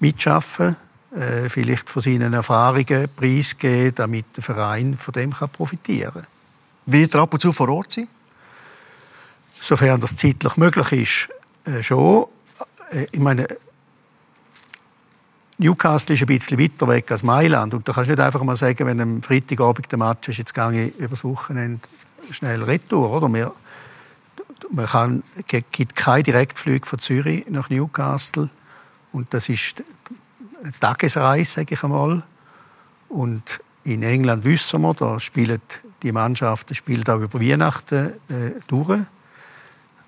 [0.00, 0.76] mitschaffen,
[1.14, 6.26] äh, vielleicht von seinen Erfahrungen preisgeben, damit der Verein von dem kann profitieren kann.
[6.86, 8.08] Wird er ab und zu vor Ort sein?
[9.60, 10.92] Sofern das zeitlich möglich
[11.64, 12.26] ist, äh, schon.
[12.90, 13.46] Äh, ich meine,
[15.58, 17.72] Newcastle ist ein bisschen weiter weg als Mailand.
[17.72, 20.54] Und da kannst du nicht einfach mal sagen, wenn am Freitagabend der Match ist, jetzt
[20.54, 21.80] gehe ich übers Wochenende
[22.30, 23.10] schnell retour.
[23.10, 23.32] Oder?
[23.32, 23.52] Wir,
[24.70, 28.50] man kann, gibt keine Direktflüge von Zürich nach Newcastle.
[29.12, 29.82] Und das ist
[30.62, 32.22] eine Tagesreise, sage ich einmal.
[33.08, 35.60] Und in England wissen wir, da spielen
[36.02, 39.00] die Mannschaften spielen auch über Weihnachten äh, durch.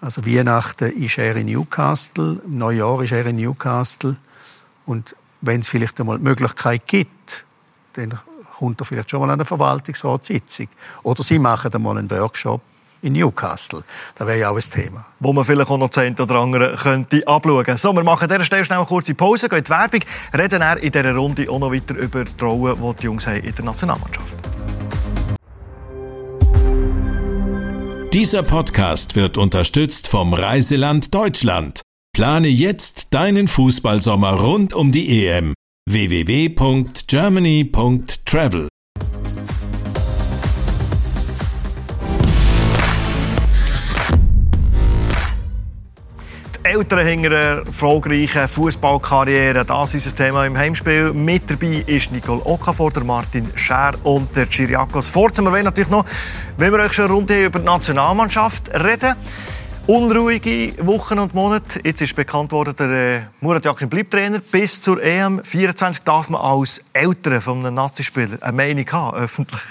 [0.00, 4.16] Also Weihnachten ist er in Newcastle, im Neujahr ist er in Newcastle.
[4.84, 7.44] Und wenn es vielleicht einmal die Möglichkeit gibt,
[7.94, 8.18] dann
[8.58, 10.68] kommt er vielleicht schon mal an eine Verwaltungsratssitzung.
[11.02, 12.60] Oder sie machen einmal einen Workshop
[13.02, 13.82] in Newcastle.
[14.14, 15.06] Das wäre ja auch ein Thema.
[15.20, 17.76] Wo man vielleicht auch noch zehn oder andere könnte abschauen.
[17.76, 20.00] So, wir machen an dieser Stelle schnell eine kurze Pause, gehen in die Werbung,
[20.34, 23.36] reden dann in dieser Runde auch noch weiter über die Rolle, die die Jungs haben
[23.36, 24.34] in der Nationalmannschaft.
[28.12, 31.82] Dieser Podcast wird unterstützt vom Reiseland Deutschland.
[32.18, 35.54] Plane jetzt deinen Fußballsommer rund um die EM.
[35.88, 38.66] www.germany.travel
[46.64, 49.64] Eltern hinter einer erfolgreichen Fußballkarriere.
[49.64, 51.12] Das ist unser Thema im Heimspiel.
[51.12, 55.40] Mit dabei ist Nicole Okafor, der Martin Scher und der Chiriakos Forza.
[55.40, 56.04] Wir wollen natürlich noch,
[56.56, 59.14] wenn wir euch schon rund über die Nationalmannschaft reden,
[59.88, 61.80] unruhige Wochen und Monate.
[61.82, 64.38] Jetzt ist bekannt worden, der äh, Murat Yakin bleibt Trainer.
[64.38, 69.62] Bis zur EM 24 darf man als Eltern von einem Nazispieler eine Meinung haben, öffentlich.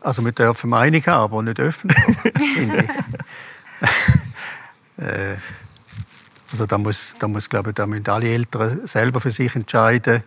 [0.00, 2.04] Also wir dürfen Meinung haben, aber nicht öffentlich.
[4.98, 5.36] äh,
[6.50, 10.22] also da muss, da muss glaube ich, da müssen alle Eltern selber für sich entscheiden.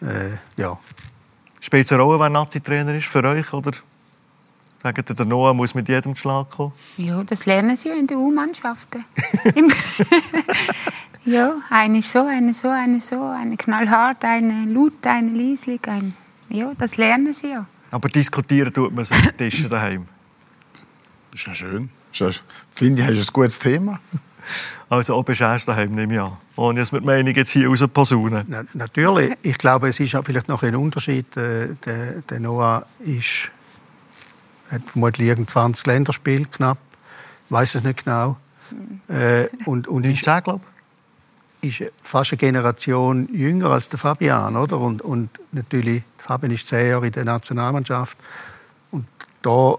[0.00, 0.78] Äh, ja.
[1.58, 3.52] Spielt es eine Rolle, wer Nazi-Trainer ist für euch?
[3.52, 3.72] Oder
[4.82, 6.72] Sagt der Noah muss mit jedem Schlag kommen?
[6.96, 9.04] Ja, das lernen sie ja in den U-Mannschaften.
[11.24, 15.86] ja, eine so, eine so, eine so, eine knallhart, eine laut, eine leislich.
[15.86, 16.14] Ein,
[16.48, 17.66] ja, das lernen sie ja.
[17.92, 20.06] Aber diskutieren tut man so am Tisch daheim.
[21.30, 21.90] Das ist ja schön.
[22.70, 24.00] Finde ich, hast ein gutes Thema.
[24.90, 26.36] Also auch beschärst daheim, nehme ich an.
[26.56, 28.44] Ohne dass wir die Meinung jetzt hier raus posaunen.
[28.48, 29.32] Na, natürlich.
[29.42, 31.36] Ich glaube, es ist vielleicht noch ein Unterschied.
[31.36, 33.50] Äh, der, der Noah ist
[34.72, 36.78] hat vermutlich irgend 20 Länderspiele knapp,
[37.46, 38.36] ich weiß es nicht genau.
[39.08, 40.60] Äh, und, und 19, glaube
[41.62, 44.78] ist fast eine Generation jünger als der Fabian, oder?
[44.78, 48.18] Und, und natürlich, Fabian ist zehn Jahre in der Nationalmannschaft.
[48.90, 49.06] Und
[49.42, 49.76] da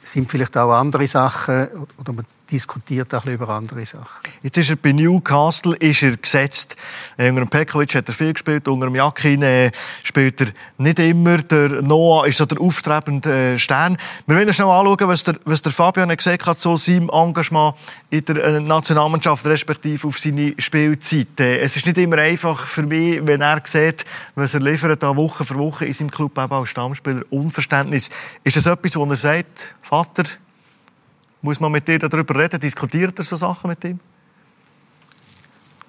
[0.00, 1.68] sind vielleicht auch andere Sachen,
[1.98, 4.30] oder man diskutiert auch über andere Sachen.
[4.42, 6.76] Jetzt ist er bei Newcastle ist er gesetzt.
[7.16, 9.70] Äh, unter dem Pekovic hat er viel gespielt, unter dem Jakin äh,
[10.02, 10.48] spielt er
[10.78, 11.38] nicht immer.
[11.38, 13.96] Der Noah ist so der auftrebende äh, Stern.
[14.26, 17.76] Wir wollen schnell anschauen, was der, was der Fabian gesagt hat zu seinem Engagement
[18.10, 21.38] in der äh, Nationalmannschaft, respektive auf seine Spielzeit.
[21.38, 25.44] Äh, es ist nicht immer einfach für mich, wenn er sieht, was er liefert, Woche
[25.44, 27.22] für Woche in seinem Club eben als Stammspieler.
[27.30, 28.10] Unverständnis.
[28.44, 30.24] Ist das etwas, wo er sagt, Vater,
[31.42, 32.60] muss man mit dir darüber reden?
[32.60, 33.98] Diskutiert er so Sachen mit ihm?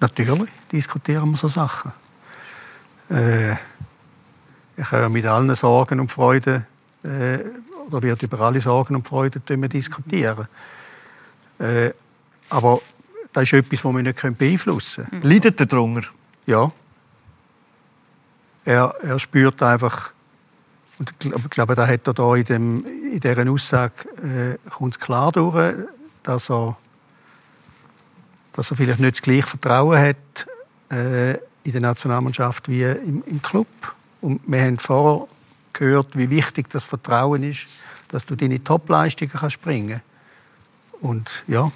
[0.00, 1.92] Natürlich diskutieren wir so Sachen.
[3.10, 3.52] Äh,
[4.76, 6.66] ich kann mit allen Sorgen und Freuden
[7.04, 7.38] äh,
[7.86, 10.48] oder wird über alle Sorgen und Freuden diskutieren.
[11.58, 11.90] Äh,
[12.48, 12.80] aber
[13.32, 15.22] das ist etwas, das wir nicht beeinflussen können.
[15.22, 15.30] Mhm.
[15.30, 16.08] Leidet er darunter?
[16.46, 16.72] Ja.
[18.64, 20.12] Er, er spürt einfach,
[20.98, 25.32] und ich glaube, da hat er da in, dem, in dieser Aussage äh, kommt klar
[25.32, 25.74] durch,
[26.22, 26.76] dass er,
[28.52, 30.46] dass er vielleicht nicht das gleiche Vertrauen hat
[30.90, 31.32] äh,
[31.64, 33.66] in der Nationalmannschaft wie im, im Club.
[34.20, 35.26] Und wir haben vorher
[35.72, 37.66] gehört, wie wichtig das Vertrauen ist,
[38.08, 40.02] dass du deine Topleistungen kannst bringen
[41.00, 41.70] Und ja.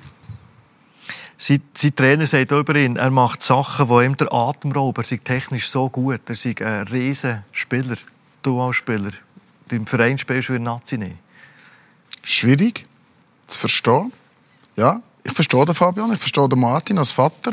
[1.39, 5.03] Sein, sein Trainer sagt über ihn, er macht Sachen, die ihm der Atem rauben.
[5.03, 7.97] Er sei technisch so gut, er sei ein riesen Spieler.
[8.43, 9.12] Dualspieler
[9.70, 11.16] im Verein spielst, wie Nazi nicht?
[12.29, 12.85] Schwierig
[13.47, 14.12] zu verstehen.
[14.74, 17.53] Ja, ich verstehe den Fabian, ich verstehe den Martin als Vater,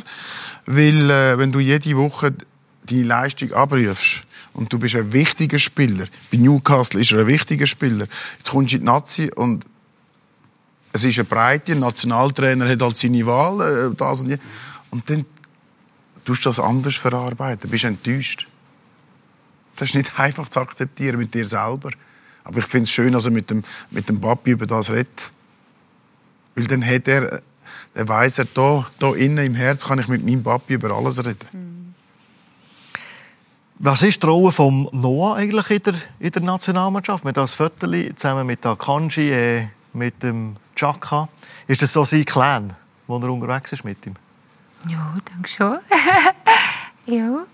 [0.65, 2.33] weil äh, wenn du jede Woche
[2.85, 7.67] deine Leistung abrufst und du bist ein wichtiger Spieler, bei Newcastle ist er ein wichtiger
[7.67, 8.07] Spieler,
[8.39, 9.63] jetzt kommst du in die Nazi und
[10.91, 14.37] es ist eine Breite, ein Nationaltrainer hat halt seine Wahl, äh, das und, die.
[14.89, 15.25] und dann
[16.25, 18.47] tust du das anders verarbeiten, bist enttäuscht.
[19.75, 21.91] Das ist nicht einfach zu akzeptieren mit dir selber.
[22.43, 25.31] Aber ich finde es schön, dass er mit dem, mit dem Papi über das redet.
[26.55, 27.41] Weil dann hat er,
[27.93, 31.25] dann weiss er, da, da innen im Herz kann ich mit meinem Papi über alles
[31.25, 31.95] reden.
[33.79, 37.25] Was ist die Rolle von Noah eigentlich in der, in der Nationalmannschaft?
[37.25, 41.27] Mit das Viertel zusammen mit Akanji, äh, mit dem Chaka.
[41.67, 42.73] Ist das so sein Clan,
[43.07, 44.13] wo er unterwegs ist mit ihm?
[44.87, 45.79] Ja, denke schon.
[47.05, 47.45] ja.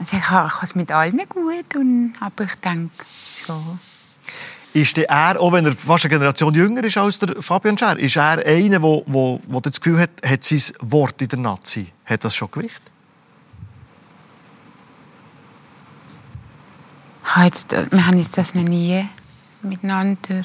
[0.00, 3.04] Also ich habe es mit allen gut, und, aber ich denke
[3.44, 3.78] schon.
[4.72, 7.98] Ist der er, auch wenn er fast eine Generation jünger ist als der Fabian Scher,
[7.98, 11.92] ist er einer, wo, wo, wo das Gefühl hat, hat sein Wort in der Nazi,
[12.06, 12.80] hat das schon Gewicht?
[17.36, 19.06] Jetzt, wir haben jetzt das noch nie
[19.60, 20.44] miteinander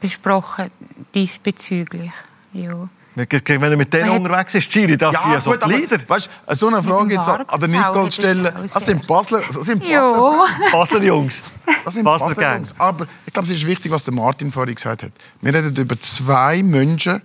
[0.00, 0.70] besprochen,
[1.14, 2.12] diesbezüglich.
[2.54, 2.88] Ja.
[3.16, 5.98] Wenn er mit denen Man unterwegs ist, Giri, das sind ja so die Lieder.
[6.06, 9.40] weißt, du, so eine Frage jetzt an an der Warpfau Nicole stellen, das sind Basler,
[9.40, 10.44] das sind Basler.
[10.70, 11.42] Basler Jungs.
[11.84, 12.56] das sind Basler Basler.
[12.56, 12.74] Jungs.
[12.76, 15.12] Aber ich glaube, es ist wichtig, was der Martin vorhin gesagt hat.
[15.40, 17.22] Wir reden über zwei Menschen,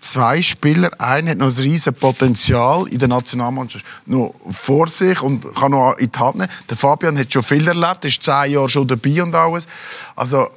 [0.00, 0.90] zwei Spieler.
[0.98, 5.98] Einer hat noch ein riesiges Potenzial in der Nationalmannschaft noch vor sich und kann noch
[5.98, 6.50] in die Hand nehmen.
[6.70, 9.68] Der Fabian hat schon viel erlebt, ist zehn Jahre schon dabei und alles.
[10.16, 10.48] Also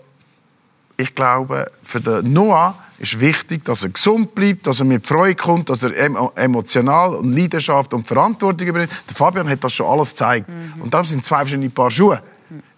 [0.96, 5.36] ich glaube, für den Noah ist wichtig, dass er gesund bleibt, dass er mit Freude
[5.36, 8.92] kommt, dass er emo- emotional und Leidenschaft und Verantwortung übernimmt.
[9.08, 10.50] Der Fabian hat das schon alles gezeigt.
[10.80, 12.22] Und darum sind zwei verschiedene Paar Schuhe.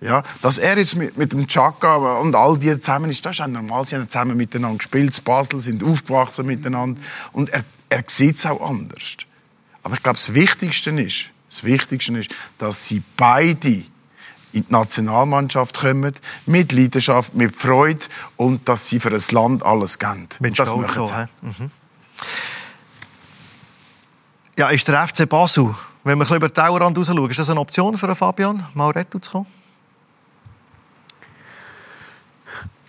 [0.01, 3.41] Ja, dass er jetzt mit, mit dem Chaka und all die zusammen ist, das ist
[3.41, 3.86] auch normal.
[3.88, 6.99] Sie haben zusammen miteinander gespielt, in Basel, sind aufgewachsen miteinander.
[7.34, 9.17] Und er, er sieht es auch anders.
[9.84, 13.84] Aber ich glaube, das Wichtigste ist, das Wichtigste ist, dass sie beide
[14.52, 16.14] in die Nationalmannschaft kommen,
[16.45, 20.28] mit Leidenschaft, mit Freude und dass sie für das Land alles geben.
[20.39, 21.64] Mit Und das Stolz machen sie.
[21.64, 21.72] Mhm.
[24.58, 25.74] Ja, ist der FC Basel,
[26.04, 28.16] wenn wir ein bisschen über den Tellerrand raus schauen, ist das eine Option für einen
[28.16, 29.45] Fabian, mal retour zu kommen?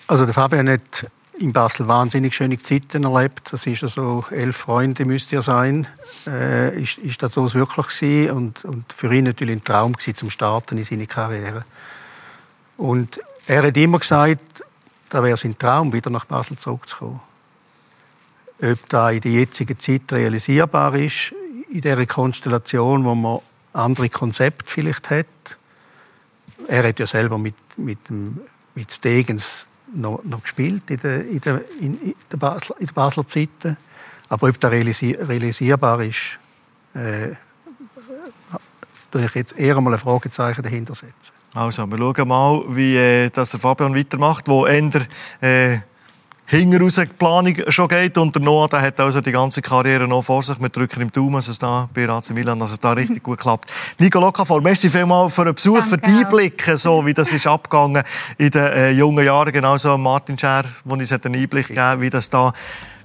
[0.07, 1.09] Also der Fabian hat
[1.41, 3.53] in Basel wahnsinnig schöne Zeiten erlebt.
[3.53, 5.87] Das ist also elf Freunde müsste er sein.
[6.27, 10.15] Äh, ist, ist das so wirklich gewesen und, und für ihn natürlich ein Traum gewesen,
[10.15, 11.65] zum Starten in seine Karriere.
[12.77, 14.65] Und er hat immer gesagt,
[15.09, 17.21] da wäre sein Traum, wieder nach Basel zurückzukommen.
[18.63, 21.35] Ob da in der jetzigen Zeit realisierbar ist,
[21.71, 23.41] in dieser Konstellation, wo man
[23.73, 25.27] andere Konzepte vielleicht hat.
[26.69, 28.41] Er hat ja selber mit, mit, dem,
[28.75, 33.27] mit Stegens noch, noch gespielt in der, in der, in, der, Basler, in der Basler
[33.27, 33.77] Zeiten.
[34.29, 36.39] Aber ob das realisi realisierbar ist,
[36.95, 37.35] äh,
[39.11, 41.33] tue ich jetzt eher mal ein Fragezeichen dahinter setzen.
[41.53, 45.03] Also, wir schauen mal, wie äh, das der Fabian weitermacht, wo Ender
[45.41, 45.79] äh,
[46.51, 48.19] hinten raus die Planung schon geht.
[48.19, 50.61] Und der Noah der hat also die ganze Karriere noch vor sich.
[50.61, 53.39] Wir drücken im Daumen, dass es da bei AC Milan dass es da richtig gut
[53.39, 53.71] klappt.
[53.99, 56.25] Nico Locafor, merci vielmals für den Besuch, für Danke die auch.
[56.25, 58.03] Einblicke, so wie das ist abgegangen
[58.37, 59.53] in den äh, jungen Jahren.
[59.53, 62.53] Genauso Martin Scher, wo uns einen Einblick gegeben wie das da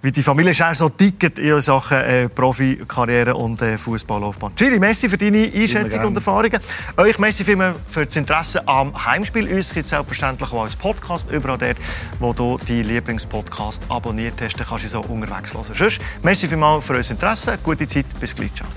[0.06, 4.53] wie die Familie Scher so tickt in Sachen äh, Profikarriere und äh, Fußballlaufbahn.
[4.56, 6.60] Giri, merci für deine Einschätzung und Erfahrungen.
[6.97, 9.51] Euch merci vielmals für das Interesse am Heimspiel.
[9.51, 11.78] Uns gibt es selbstverständlich auch als Podcast überall dort,
[12.20, 14.60] wo du deinen Lieblingspodcast abonniert hast.
[14.60, 15.66] Dann kannst du so unterwegs hören.
[15.76, 17.58] Sonst, merci vielmals für euer Interesse.
[17.64, 18.06] Gute Zeit.
[18.20, 18.53] Bis gleich.
[18.53, 18.68] Ciao.